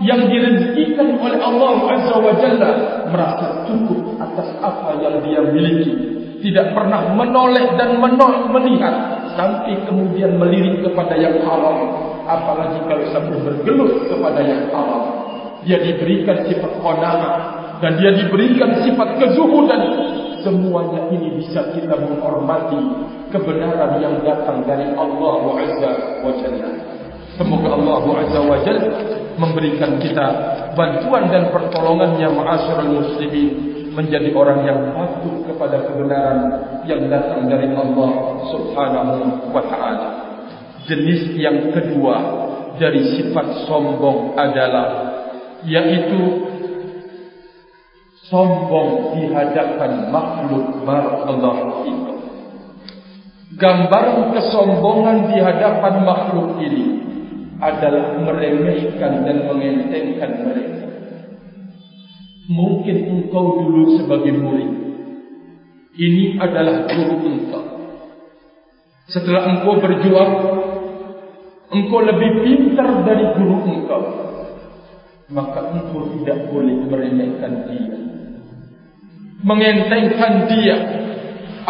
yang 0.00 0.32
direzekikan 0.32 1.20
oleh 1.20 1.38
Allah 1.38 1.72
Azza 1.92 2.16
wa 2.16 2.32
Jalla 2.40 2.70
merasa 3.12 3.68
cukup 3.68 4.16
atas 4.16 4.48
apa 4.64 4.96
yang 5.04 5.20
dia 5.20 5.40
miliki. 5.44 5.92
Tidak 6.40 6.72
pernah 6.72 7.12
menoleh 7.12 7.76
dan 7.76 8.00
menoleh 8.00 8.48
melihat 8.48 9.28
sampai 9.36 9.76
kemudian 9.84 10.40
melirik 10.40 10.80
kepada 10.80 11.12
yang 11.20 11.36
haram. 11.44 11.78
Apalagi 12.24 12.80
kalau 12.88 13.04
sampai 13.12 13.36
bergelut 13.44 14.08
kepada 14.08 14.40
yang 14.40 14.72
haram. 14.72 15.04
Dia 15.68 15.76
diberikan 15.76 16.48
sifat 16.48 16.72
qanaah 16.80 17.36
dan 17.84 18.00
dia 18.00 18.16
diberikan 18.16 18.80
sifat 18.80 19.20
kezuhudan. 19.20 19.82
Semuanya 20.40 21.12
ini 21.12 21.36
bisa 21.36 21.60
kita 21.76 22.00
menghormati 22.00 22.80
kebenaran 23.30 23.98
yang 24.02 24.20
datang 24.22 24.66
dari 24.66 24.90
Allah 24.94 25.42
Azza 25.58 25.92
wa 26.22 26.32
Jalla 26.38 26.70
semoga 27.38 27.68
Allah 27.78 28.04
Azza 28.26 28.40
wa 28.42 28.58
Jalla 28.62 28.90
memberikan 29.40 29.96
kita 30.02 30.26
bantuan 30.76 31.32
dan 31.32 31.48
pertolongannya 31.54 32.28
ma'asyiral 32.28 32.92
muslimin 32.92 33.50
menjadi 33.90 34.30
orang 34.36 34.62
yang 34.62 34.78
patuh 34.94 35.42
kepada 35.50 35.82
kebenaran 35.82 36.38
yang 36.86 37.10
datang 37.10 37.50
dari 37.50 37.70
Allah 37.74 38.10
Subhanahu 38.54 39.50
wa 39.50 39.62
taala 39.66 40.08
jenis 40.86 41.34
yang 41.38 41.74
kedua 41.74 42.16
dari 42.80 43.02
sifat 43.18 43.68
sombong 43.68 44.38
adalah 44.38 45.12
yaitu 45.66 46.48
sombong 48.30 49.18
di 49.18 49.28
hadapan 49.34 50.08
makhluk 50.08 50.86
barakallahu 50.86 51.84
fikum. 51.84 52.19
Gambaran 53.60 54.32
kesombongan 54.32 55.28
di 55.28 55.36
hadapan 55.36 55.94
makhluk 56.00 56.56
ini 56.64 56.84
adalah 57.60 58.16
meremehkan 58.24 59.20
dan 59.28 59.44
mengentengkan 59.44 60.32
mereka. 60.48 60.88
Mungkin 62.48 62.96
engkau 63.04 63.60
dulu 63.60 64.00
sebagai 64.00 64.32
murid. 64.32 64.72
Ini 65.92 66.40
adalah 66.40 66.88
guru 66.88 67.16
engkau. 67.20 67.64
Setelah 69.12 69.44
engkau 69.52 69.76
berjuang 69.76 70.32
engkau 71.70 72.00
lebih 72.02 72.30
pintar 72.42 73.06
dari 73.06 73.24
guru 73.38 73.56
engkau 73.62 74.02
maka 75.30 75.70
engkau 75.70 76.10
tidak 76.18 76.50
boleh 76.50 76.74
meremehkan 76.90 77.70
dia 77.70 77.94
mengentengkan 79.46 80.50
dia 80.50 80.76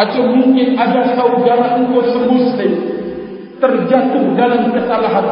atau 0.01 0.23
mungkin 0.33 0.81
ada 0.81 1.13
saudara 1.13 1.77
engkau 1.77 2.01
semuslim 2.09 2.73
terjatuh 3.61 4.25
dalam 4.33 4.73
kesalahan 4.73 5.27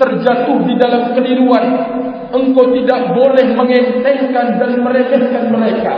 terjatuh 0.00 0.56
di 0.64 0.74
dalam 0.80 1.12
keliruan 1.12 1.66
engkau 2.32 2.72
tidak 2.72 3.12
boleh 3.12 3.46
mengentengkan 3.52 4.56
dan 4.56 4.72
meremehkan 4.80 5.44
mereka 5.52 5.94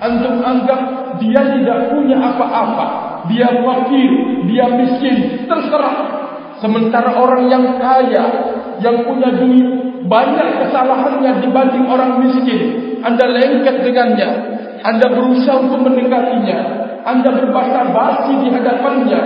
antum 0.00 0.40
anggap 0.40 0.80
dia 1.20 1.42
tidak 1.44 1.92
punya 1.92 2.16
apa-apa 2.16 2.86
dia 3.28 3.52
fakir 3.52 4.10
dia 4.48 4.66
miskin 4.72 5.44
terserah 5.44 6.20
Sementara 6.60 7.16
orang 7.16 7.48
yang 7.48 7.64
kaya, 7.80 8.24
yang 8.84 9.08
punya 9.08 9.32
duit, 9.32 9.68
banyak 10.04 10.48
kesalahannya 10.60 11.40
dibanding 11.40 11.88
orang 11.88 12.20
miskin. 12.20 12.60
Anda 13.00 13.32
lengket 13.32 13.80
dengannya. 13.80 14.30
Anda 14.84 15.08
berusaha 15.08 15.56
untuk 15.56 15.88
mendekatinya. 15.88 16.58
Anda 17.04 17.30
berbahasa 17.32 17.80
basi 17.92 18.32
di 18.44 18.48
hadapannya. 18.52 19.20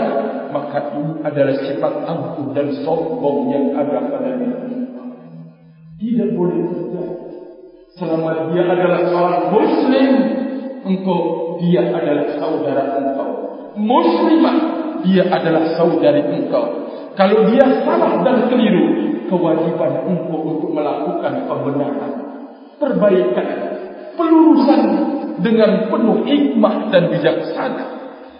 Maka 0.54 0.78
ini 0.94 1.18
adalah 1.26 1.54
sifat 1.66 1.94
angkuh 2.06 2.54
dan 2.54 2.70
sombong 2.86 3.50
yang 3.50 3.74
ada 3.74 4.06
pada 4.06 4.38
diri. 4.38 4.86
Tidak 5.98 6.30
boleh 6.38 6.62
terjadi. 6.70 7.16
Selama 7.98 8.50
dia 8.54 8.62
adalah 8.66 9.00
seorang 9.06 9.44
muslim, 9.50 10.10
engkau 10.86 11.22
dia 11.62 11.82
adalah 11.90 12.26
saudara 12.38 12.84
engkau. 13.02 13.30
Muslimah, 13.74 14.56
dia 15.02 15.26
adalah 15.26 15.74
saudari 15.74 16.22
engkau. 16.22 16.86
Kalau 17.14 17.46
dia 17.50 17.66
salah 17.86 18.22
dan 18.26 18.50
keliru, 18.50 19.14
kewajiban 19.30 20.06
engkau 20.06 20.38
untuk 20.42 20.70
melakukan 20.74 21.46
pembenaran, 21.46 22.12
perbaikan, 22.78 23.48
pelurusan 24.18 24.82
dengan 25.40 25.90
penuh 25.90 26.22
hikmah 26.26 26.92
dan 26.92 27.10
bijaksana. 27.10 27.86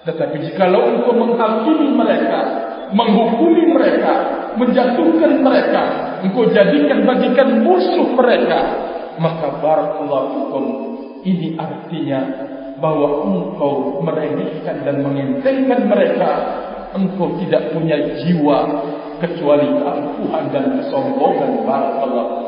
Tetapi 0.05 0.37
jika 0.45 0.69
engkau 0.69 1.17
menghakimi 1.17 1.97
mereka, 1.97 2.41
menghukumi 2.93 3.73
mereka, 3.73 4.15
menjatuhkan 4.61 5.41
mereka, 5.41 5.83
engkau 6.21 6.45
jadikan 6.53 7.09
bagikan 7.09 7.65
musuh 7.65 8.13
mereka, 8.13 8.61
maka 9.17 9.49
barakallahu 9.65 10.53
ini 11.25 11.57
artinya 11.57 12.21
bahwa 12.79 13.25
engkau 13.25 14.05
meremehkan 14.05 14.85
dan 14.85 15.01
mengentengkan 15.01 15.89
mereka 15.89 16.31
engkau 16.95 17.33
tidak 17.43 17.73
punya 17.73 17.97
jiwa 18.23 18.59
kecuali 19.25 19.67
keangkuhan 19.67 20.45
dan 20.53 20.65
kesombongan 20.79 21.65
barakallahu 21.65 22.45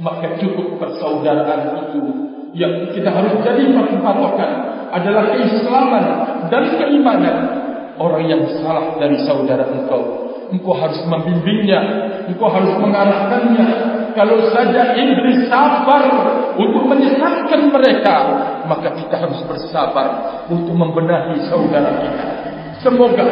maka 0.00 0.40
cukup 0.40 0.80
persaudaraan 0.80 1.76
itu 1.76 2.29
yang 2.56 2.90
kita 2.90 3.10
harus 3.10 3.34
jadi 3.46 3.70
patokan 4.02 4.52
adalah 4.90 5.34
keislaman 5.34 6.04
dan 6.50 6.64
keimanan. 6.78 7.36
Orang 8.00 8.24
yang 8.24 8.40
salah 8.64 8.96
dari 8.96 9.20
saudara 9.28 9.68
engkau 9.68 10.30
engkau 10.50 10.74
harus 10.74 10.98
membimbingnya 11.06 11.80
engkau 12.26 12.50
harus 12.50 12.74
mengarahkannya. 12.78 13.66
Kalau 14.10 14.42
saja 14.50 14.98
Iblis 14.98 15.46
sabar 15.46 16.02
untuk 16.58 16.82
menyesatkan 16.90 17.70
mereka 17.70 18.16
maka 18.66 18.90
kita 18.98 19.16
harus 19.16 19.40
bersabar 19.46 20.06
untuk 20.50 20.74
membenahi 20.74 21.38
saudara 21.46 21.90
kita. 22.02 22.26
Semoga 22.80 23.24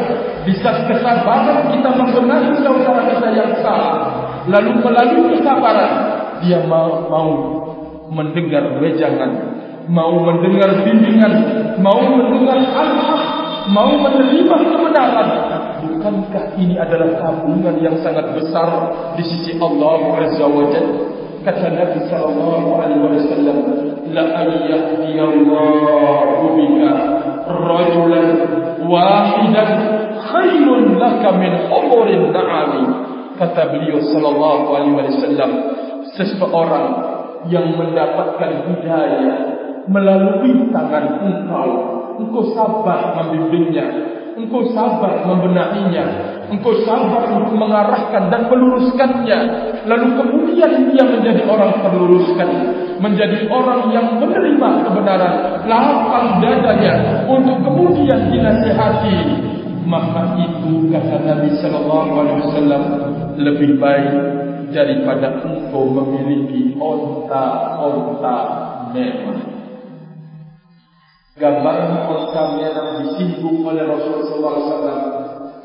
bisa 0.44 0.70
kesabaran 0.86 1.72
kita 1.72 1.90
membenahi 1.98 2.52
saudara 2.62 3.02
kita 3.10 3.28
yang 3.34 3.52
salah. 3.64 4.28
Lalu 4.48 4.80
melalui 4.80 5.36
kesabaran, 5.36 5.92
dia 6.40 6.62
mau, 6.64 7.04
mau 7.10 7.30
mendengar 8.12 8.76
wejangan, 8.80 9.30
mau 9.88 10.12
mendengar 10.20 10.84
bimbingan, 10.84 11.32
mau 11.80 12.00
mendengar 12.00 12.58
al-haq, 12.60 13.22
mau 13.72 13.92
menerima 13.96 14.56
kebenaran. 14.68 15.28
Bukankah 15.78 16.58
ini 16.58 16.74
adalah 16.74 17.22
tabungan 17.22 17.78
yang 17.78 17.94
sangat 18.02 18.34
besar 18.34 18.66
di 19.14 19.22
sisi 19.22 19.54
Allah 19.62 20.02
Azza 20.18 20.46
wa 20.46 20.66
Jalla? 20.72 20.98
Kata 21.38 21.70
Nabi 21.70 22.02
sallallahu 22.10 22.68
alaihi 22.76 22.98
wasallam, 22.98 23.58
la 24.10 24.26
ayyadiyallahu 24.42 26.50
bika 26.58 26.90
rajulan 27.48 28.28
wahidan 28.84 29.70
khairun 30.18 30.98
laka 30.98 31.30
min 31.38 31.52
umurin 31.70 32.34
na'ami 32.34 32.84
kata 33.38 33.70
beliau 33.72 34.02
sallallahu 34.02 34.74
alaihi 34.74 34.98
wasallam 34.98 35.50
seseorang 36.18 36.86
yang 37.46 37.78
mendapatkan 37.78 38.66
hidayah 38.66 39.38
melalui 39.86 40.68
tangan 40.74 41.22
engkau. 41.22 41.70
Engkau 42.18 42.50
sabar 42.50 43.14
membimbingnya. 43.14 43.86
Engkau 44.34 44.74
sabar 44.74 45.22
membenahinya. 45.22 46.04
Engkau 46.50 46.82
sabar 46.82 47.30
untuk 47.30 47.54
mengarahkan 47.54 48.26
dan 48.26 48.50
meluruskannya. 48.50 49.38
Lalu 49.86 50.08
kemudian 50.18 50.72
dia 50.90 51.04
menjadi 51.06 51.42
orang 51.46 51.78
terluruskan 51.78 52.50
menjadi 52.98 53.46
orang 53.46 53.94
yang 53.94 54.18
menerima 54.18 54.70
kebenaran. 54.86 55.34
Lapang 55.70 56.42
dadanya 56.42 57.24
untuk 57.30 57.62
kemudian 57.62 58.30
dinasihati. 58.30 59.18
Maka 59.88 60.36
itu 60.36 60.92
kata 60.92 61.16
Nabi 61.24 61.48
sallallahu 61.64 62.10
alaihi 62.12 62.40
wasallam 62.44 62.82
lebih 63.40 63.80
baik 63.80 64.12
daripada 64.70 65.42
engkau 65.44 65.88
memiliki 65.90 66.76
onta-onta 66.76 68.36
merah 68.92 69.58
gambaran 71.38 72.10
onta 72.10 72.42
merah 72.58 72.86
disinggung 73.00 73.62
oleh 73.62 73.86
Rasulullah 73.86 74.54
SAW 74.58 75.02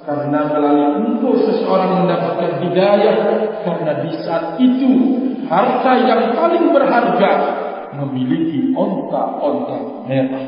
karena 0.05 0.39
melalui 0.53 0.87
engkau 1.01 1.33
seseorang 1.41 2.05
mendapatkan 2.05 2.61
hidayah 2.61 3.15
karena 3.65 3.91
di 4.05 4.11
saat 4.21 4.59
itu 4.61 4.91
harta 5.49 5.91
yang 6.05 6.37
paling 6.37 6.69
berharga 6.71 7.31
memiliki 7.97 8.73
onta-onta 8.75 10.05
merah. 10.05 10.45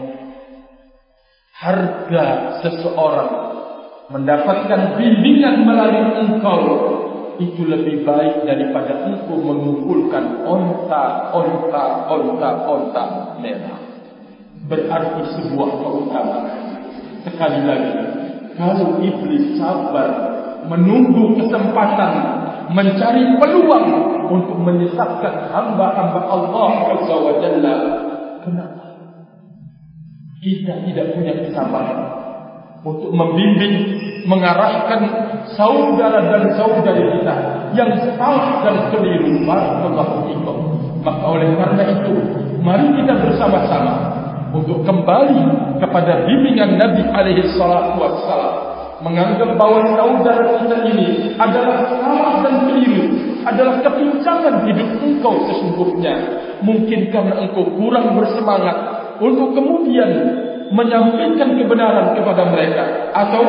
Harga 1.55 2.25
seseorang 2.61 3.31
mendapatkan 4.11 4.99
bimbingan 4.99 5.63
melalui 5.63 6.05
engkau 6.19 6.61
itu 7.39 7.67
lebih 7.67 8.07
baik 8.07 8.47
daripada 8.47 9.11
engkau 9.11 9.39
mengumpulkan 9.39 10.45
onta, 10.47 11.31
onta, 11.35 11.83
onta, 12.07 12.49
onta 12.63 13.03
merah. 13.43 13.79
Berarti 14.65 15.21
sebuah 15.35 15.69
keutamaan. 15.77 16.57
Sekali 17.25 17.61
lagi, 17.65 17.93
kalau 18.55 19.01
iblis 19.01 19.57
sabar 19.59 20.09
menunggu 20.65 21.37
kesempatan 21.37 22.13
mencari 22.73 23.37
peluang 23.37 23.87
untuk 24.25 24.57
menyesatkan 24.57 25.53
hamba-hamba 25.53 26.21
Allah 26.25 26.71
Azza 26.97 27.15
wa 27.15 27.33
Jalla, 27.37 27.75
kenapa? 28.41 28.85
Kita 30.41 30.73
tidak 30.85 31.13
punya 31.17 31.33
kesabaran 31.45 32.01
untuk 32.85 33.09
membimbing, 33.13 33.75
mengarahkan 34.25 35.01
saudara 35.53 36.19
dan 36.33 36.43
saudari 36.57 37.05
kita 37.21 37.35
yang 37.77 37.91
salah 38.17 38.65
dan 38.65 38.89
keliru. 38.89 39.45
Barakallahu 39.45 40.25
fikum. 40.29 40.57
Maka 41.05 41.23
oleh 41.29 41.49
karena 41.53 41.83
itu, 42.01 42.13
mari 42.65 42.89
kita 42.97 43.13
bersama-sama 43.21 43.93
untuk 44.55 44.81
kembali 44.81 45.77
kepada 45.77 46.25
bimbingan 46.25 46.81
Nabi 46.81 47.03
alaihi 47.13 47.45
salatu 47.53 48.01
wassalam 48.01 48.75
menganggap 49.03 49.53
bahawa 49.59 49.93
saudara 49.93 50.63
kita 50.63 50.77
ini 50.87 51.35
adalah 51.37 51.83
salah 51.91 52.41
dan 52.41 52.55
keliru 52.65 53.05
adalah 53.45 53.77
kepincangan 53.83 54.65
hidup 54.65 54.89
engkau 55.03 55.35
sesungguhnya 55.51 56.15
mungkin 56.65 57.13
karena 57.13 57.45
engkau 57.45 57.67
kurang 57.75 58.17
bersemangat 58.17 58.77
untuk 59.21 59.53
kemudian 59.53 60.09
menyampaikan 60.73 61.53
kebenaran 61.53 62.17
kepada 62.17 62.43
mereka 62.49 62.83
atau 63.13 63.43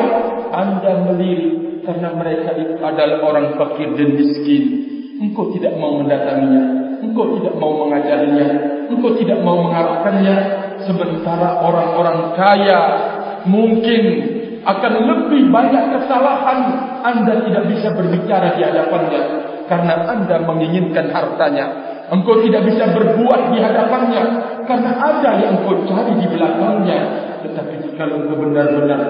anda 0.51 1.03
melirik 1.07 1.83
karena 1.87 2.11
mereka 2.11 2.51
itu 2.59 2.75
adalah 2.83 3.23
orang 3.23 3.55
fakir 3.55 3.95
dan 3.95 4.09
miskin. 4.19 4.63
Engkau 5.17 5.49
tidak 5.55 5.79
mau 5.79 5.97
mendatanginya. 6.03 6.63
Engkau 6.99 7.39
tidak 7.39 7.55
mau 7.55 7.87
mengajarinya. 7.87 8.47
Engkau 8.91 9.15
tidak 9.15 9.39
mau 9.41 9.63
mengarahkannya 9.63 10.35
sementara 10.83 11.63
orang-orang 11.63 12.37
kaya 12.37 12.81
mungkin 13.47 14.03
akan 14.67 14.93
lebih 14.99 15.47
banyak 15.47 15.83
kesalahan. 15.95 16.59
Anda 17.07 17.39
tidak 17.47 17.63
bisa 17.71 17.87
berbicara 17.95 18.59
di 18.59 18.61
hadapannya 18.67 19.21
karena 19.71 19.93
anda 20.11 20.43
menginginkan 20.43 21.07
hartanya. 21.11 21.65
Engkau 22.07 22.39
tidak 22.43 22.67
bisa 22.67 22.87
berbuat 22.91 23.55
di 23.55 23.59
hadapannya 23.63 24.23
karena 24.67 24.91
ada 24.95 25.29
yang 25.39 25.59
engkau 25.59 25.87
cari 25.87 26.13
di 26.19 26.27
belakangnya. 26.27 26.99
Tetapi 27.47 27.73
jika 27.87 28.03
engkau 28.11 28.35
benar-benar 28.43 29.01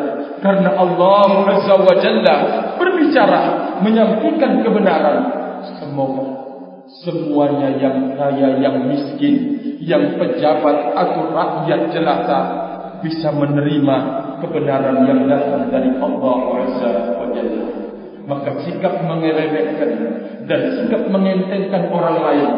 karena 0.41 0.69
Allah 0.77 1.29
Azza 1.49 1.75
wa 1.77 1.95
Jalla 1.97 2.35
berbicara 2.77 3.41
menyampaikan 3.81 4.61
kebenaran, 4.61 5.19
semoga 5.81 6.25
semuanya 7.03 7.73
yang 7.77 8.15
kaya, 8.15 8.61
yang 8.61 8.87
miskin, 8.87 9.35
yang 9.81 10.15
pejabat 10.17 10.93
atau 10.95 11.33
rakyat 11.33 11.81
jelata 11.91 12.39
bisa 13.01 13.29
menerima 13.29 13.97
kebenaran 14.41 15.05
yang 15.05 15.21
datang 15.25 15.69
dari 15.69 15.91
Allah 15.97 16.37
Azza 16.65 16.93
wa 17.17 17.27
Jalla. 17.33 17.65
Maka 18.27 18.49
sikap 18.67 19.07
mengeremehkan 19.07 19.91
dan 20.51 20.61
sikap 20.75 21.07
mengentengkan 21.07 21.87
orang 21.89 22.17
lain 22.19 22.49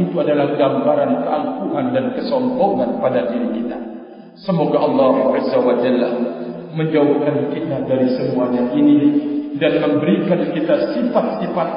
itu 0.00 0.14
adalah 0.16 0.56
gambaran 0.56 1.26
keangkuhan 1.26 1.86
dan 1.92 2.04
kesombongan 2.16 2.96
pada 3.02 3.28
diri 3.28 3.60
kita. 3.60 3.76
Semoga 4.38 4.78
Allah 4.78 5.34
Azza 5.36 5.58
wa 5.58 5.74
Jalla 5.82 6.10
menjauhkan 6.74 7.52
kita 7.52 7.76
dari 7.88 8.08
semuanya 8.16 8.72
ini 8.74 8.98
dan 9.58 9.82
memberikan 9.82 10.52
kita 10.54 10.94
sifat-sifat 10.94 11.68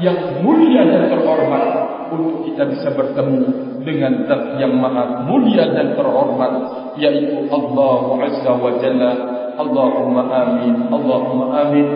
yang 0.00 0.40
mulia 0.40 0.82
dan 0.88 1.12
terhormat 1.12 1.64
untuk 2.10 2.48
kita 2.48 2.62
bisa 2.72 2.88
bertemu 2.92 3.70
dengan 3.84 4.26
Zat 4.28 4.60
yang 4.60 4.76
maha 4.76 5.24
mulia 5.28 5.70
dan 5.72 5.94
terhormat 5.94 6.52
yaitu 6.96 7.48
Allah 7.48 8.02
Azza 8.26 8.52
wa 8.56 8.72
Jalla. 8.80 9.12
Allahumma 9.60 10.24
amin. 10.24 10.88
Allahumma 10.88 11.46
amin. 11.68 11.86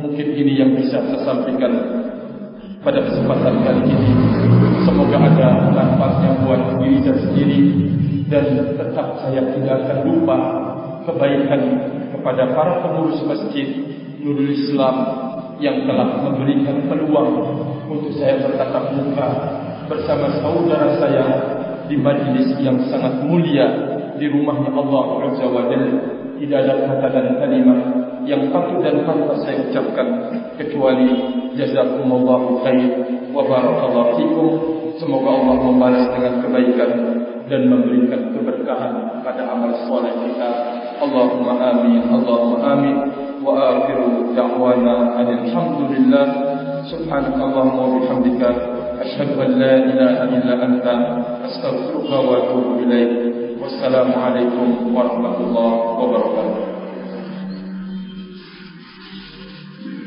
Mungkin 0.00 0.26
ini 0.32 0.52
yang 0.56 0.72
bisa 0.72 1.04
saya 1.04 1.20
sampaikan 1.20 1.72
pada 2.80 3.04
kesempatan 3.04 3.60
kali 3.60 3.82
ini. 3.92 4.10
Semoga 4.88 5.20
ada 5.20 5.48
manfaatnya 5.68 6.30
buat 6.48 6.80
diri 6.80 7.04
saya 7.04 7.20
sendiri 7.20 7.60
dan 8.32 8.44
tetap 8.80 9.20
saya 9.20 9.42
tidak 9.52 9.74
akan 9.84 9.98
lupa 10.08 10.36
kebaikan 11.04 11.62
kepada 12.16 12.52
para 12.52 12.84
pengurus 12.84 13.20
masjid 13.24 13.66
Nurul 14.20 14.52
Islam 14.52 14.96
yang 15.60 15.88
telah 15.88 16.20
memberikan 16.24 16.88
peluang 16.88 17.32
untuk 17.88 18.12
saya 18.16 18.40
bertatap 18.44 18.92
muka 18.96 19.28
bersama 19.88 20.28
saudara 20.40 20.88
saya 21.00 21.24
di 21.88 21.96
majlis 21.96 22.52
yang 22.60 22.76
sangat 22.88 23.24
mulia 23.24 23.66
di 24.20 24.28
rumahnya 24.28 24.70
Allah 24.76 25.04
Azza 25.28 25.46
wa 25.48 25.64
Jalla. 25.68 25.98
Tidak 26.40 26.56
ada 26.56 26.74
kata 26.88 27.08
dan 27.12 27.26
kalimat 27.36 27.80
yang 28.24 28.48
patut 28.48 28.80
dan 28.80 29.04
pantas 29.04 29.44
saya 29.44 29.60
ucapkan 29.68 30.08
kecuali 30.56 31.08
jazakumullahu 31.56 32.64
khair 32.64 32.90
wa 33.32 33.44
barakallahu 33.44 34.16
fikum 34.16 34.48
semoga 34.96 35.28
Allah 35.36 35.56
membalas 35.68 36.06
dengan 36.16 36.34
kebaikan 36.44 36.90
dan 37.50 37.66
memberikan 37.66 38.30
keberkahan 38.30 39.20
pada 39.26 39.42
amal 39.50 39.74
soleh 39.90 40.14
kita. 40.22 40.50
Allahumma 41.02 41.58
amin 41.58 42.06
Allahumma 42.06 42.58
amin. 42.78 42.96
Wa 43.42 43.52
akhiru 43.82 44.30
da'wana 44.38 45.18
alhamdulillah. 45.18 46.26
Subhanakallahumma 46.86 47.82
wa 47.82 47.92
bihamdika 47.98 48.48
ashhadu 49.00 49.40
an 49.40 49.50
la 49.58 49.74
ilaha 49.84 50.24
illa 50.32 50.54
anta 50.60 50.94
astaghfiruka 51.44 52.16
wa 52.20 52.32
atubu 52.40 52.84
ilaik 52.84 53.12
wassalamu 53.60 54.12
alaikum 54.12 54.92
warahmatullahi 54.92 55.76
wabarakatuh 55.96 56.69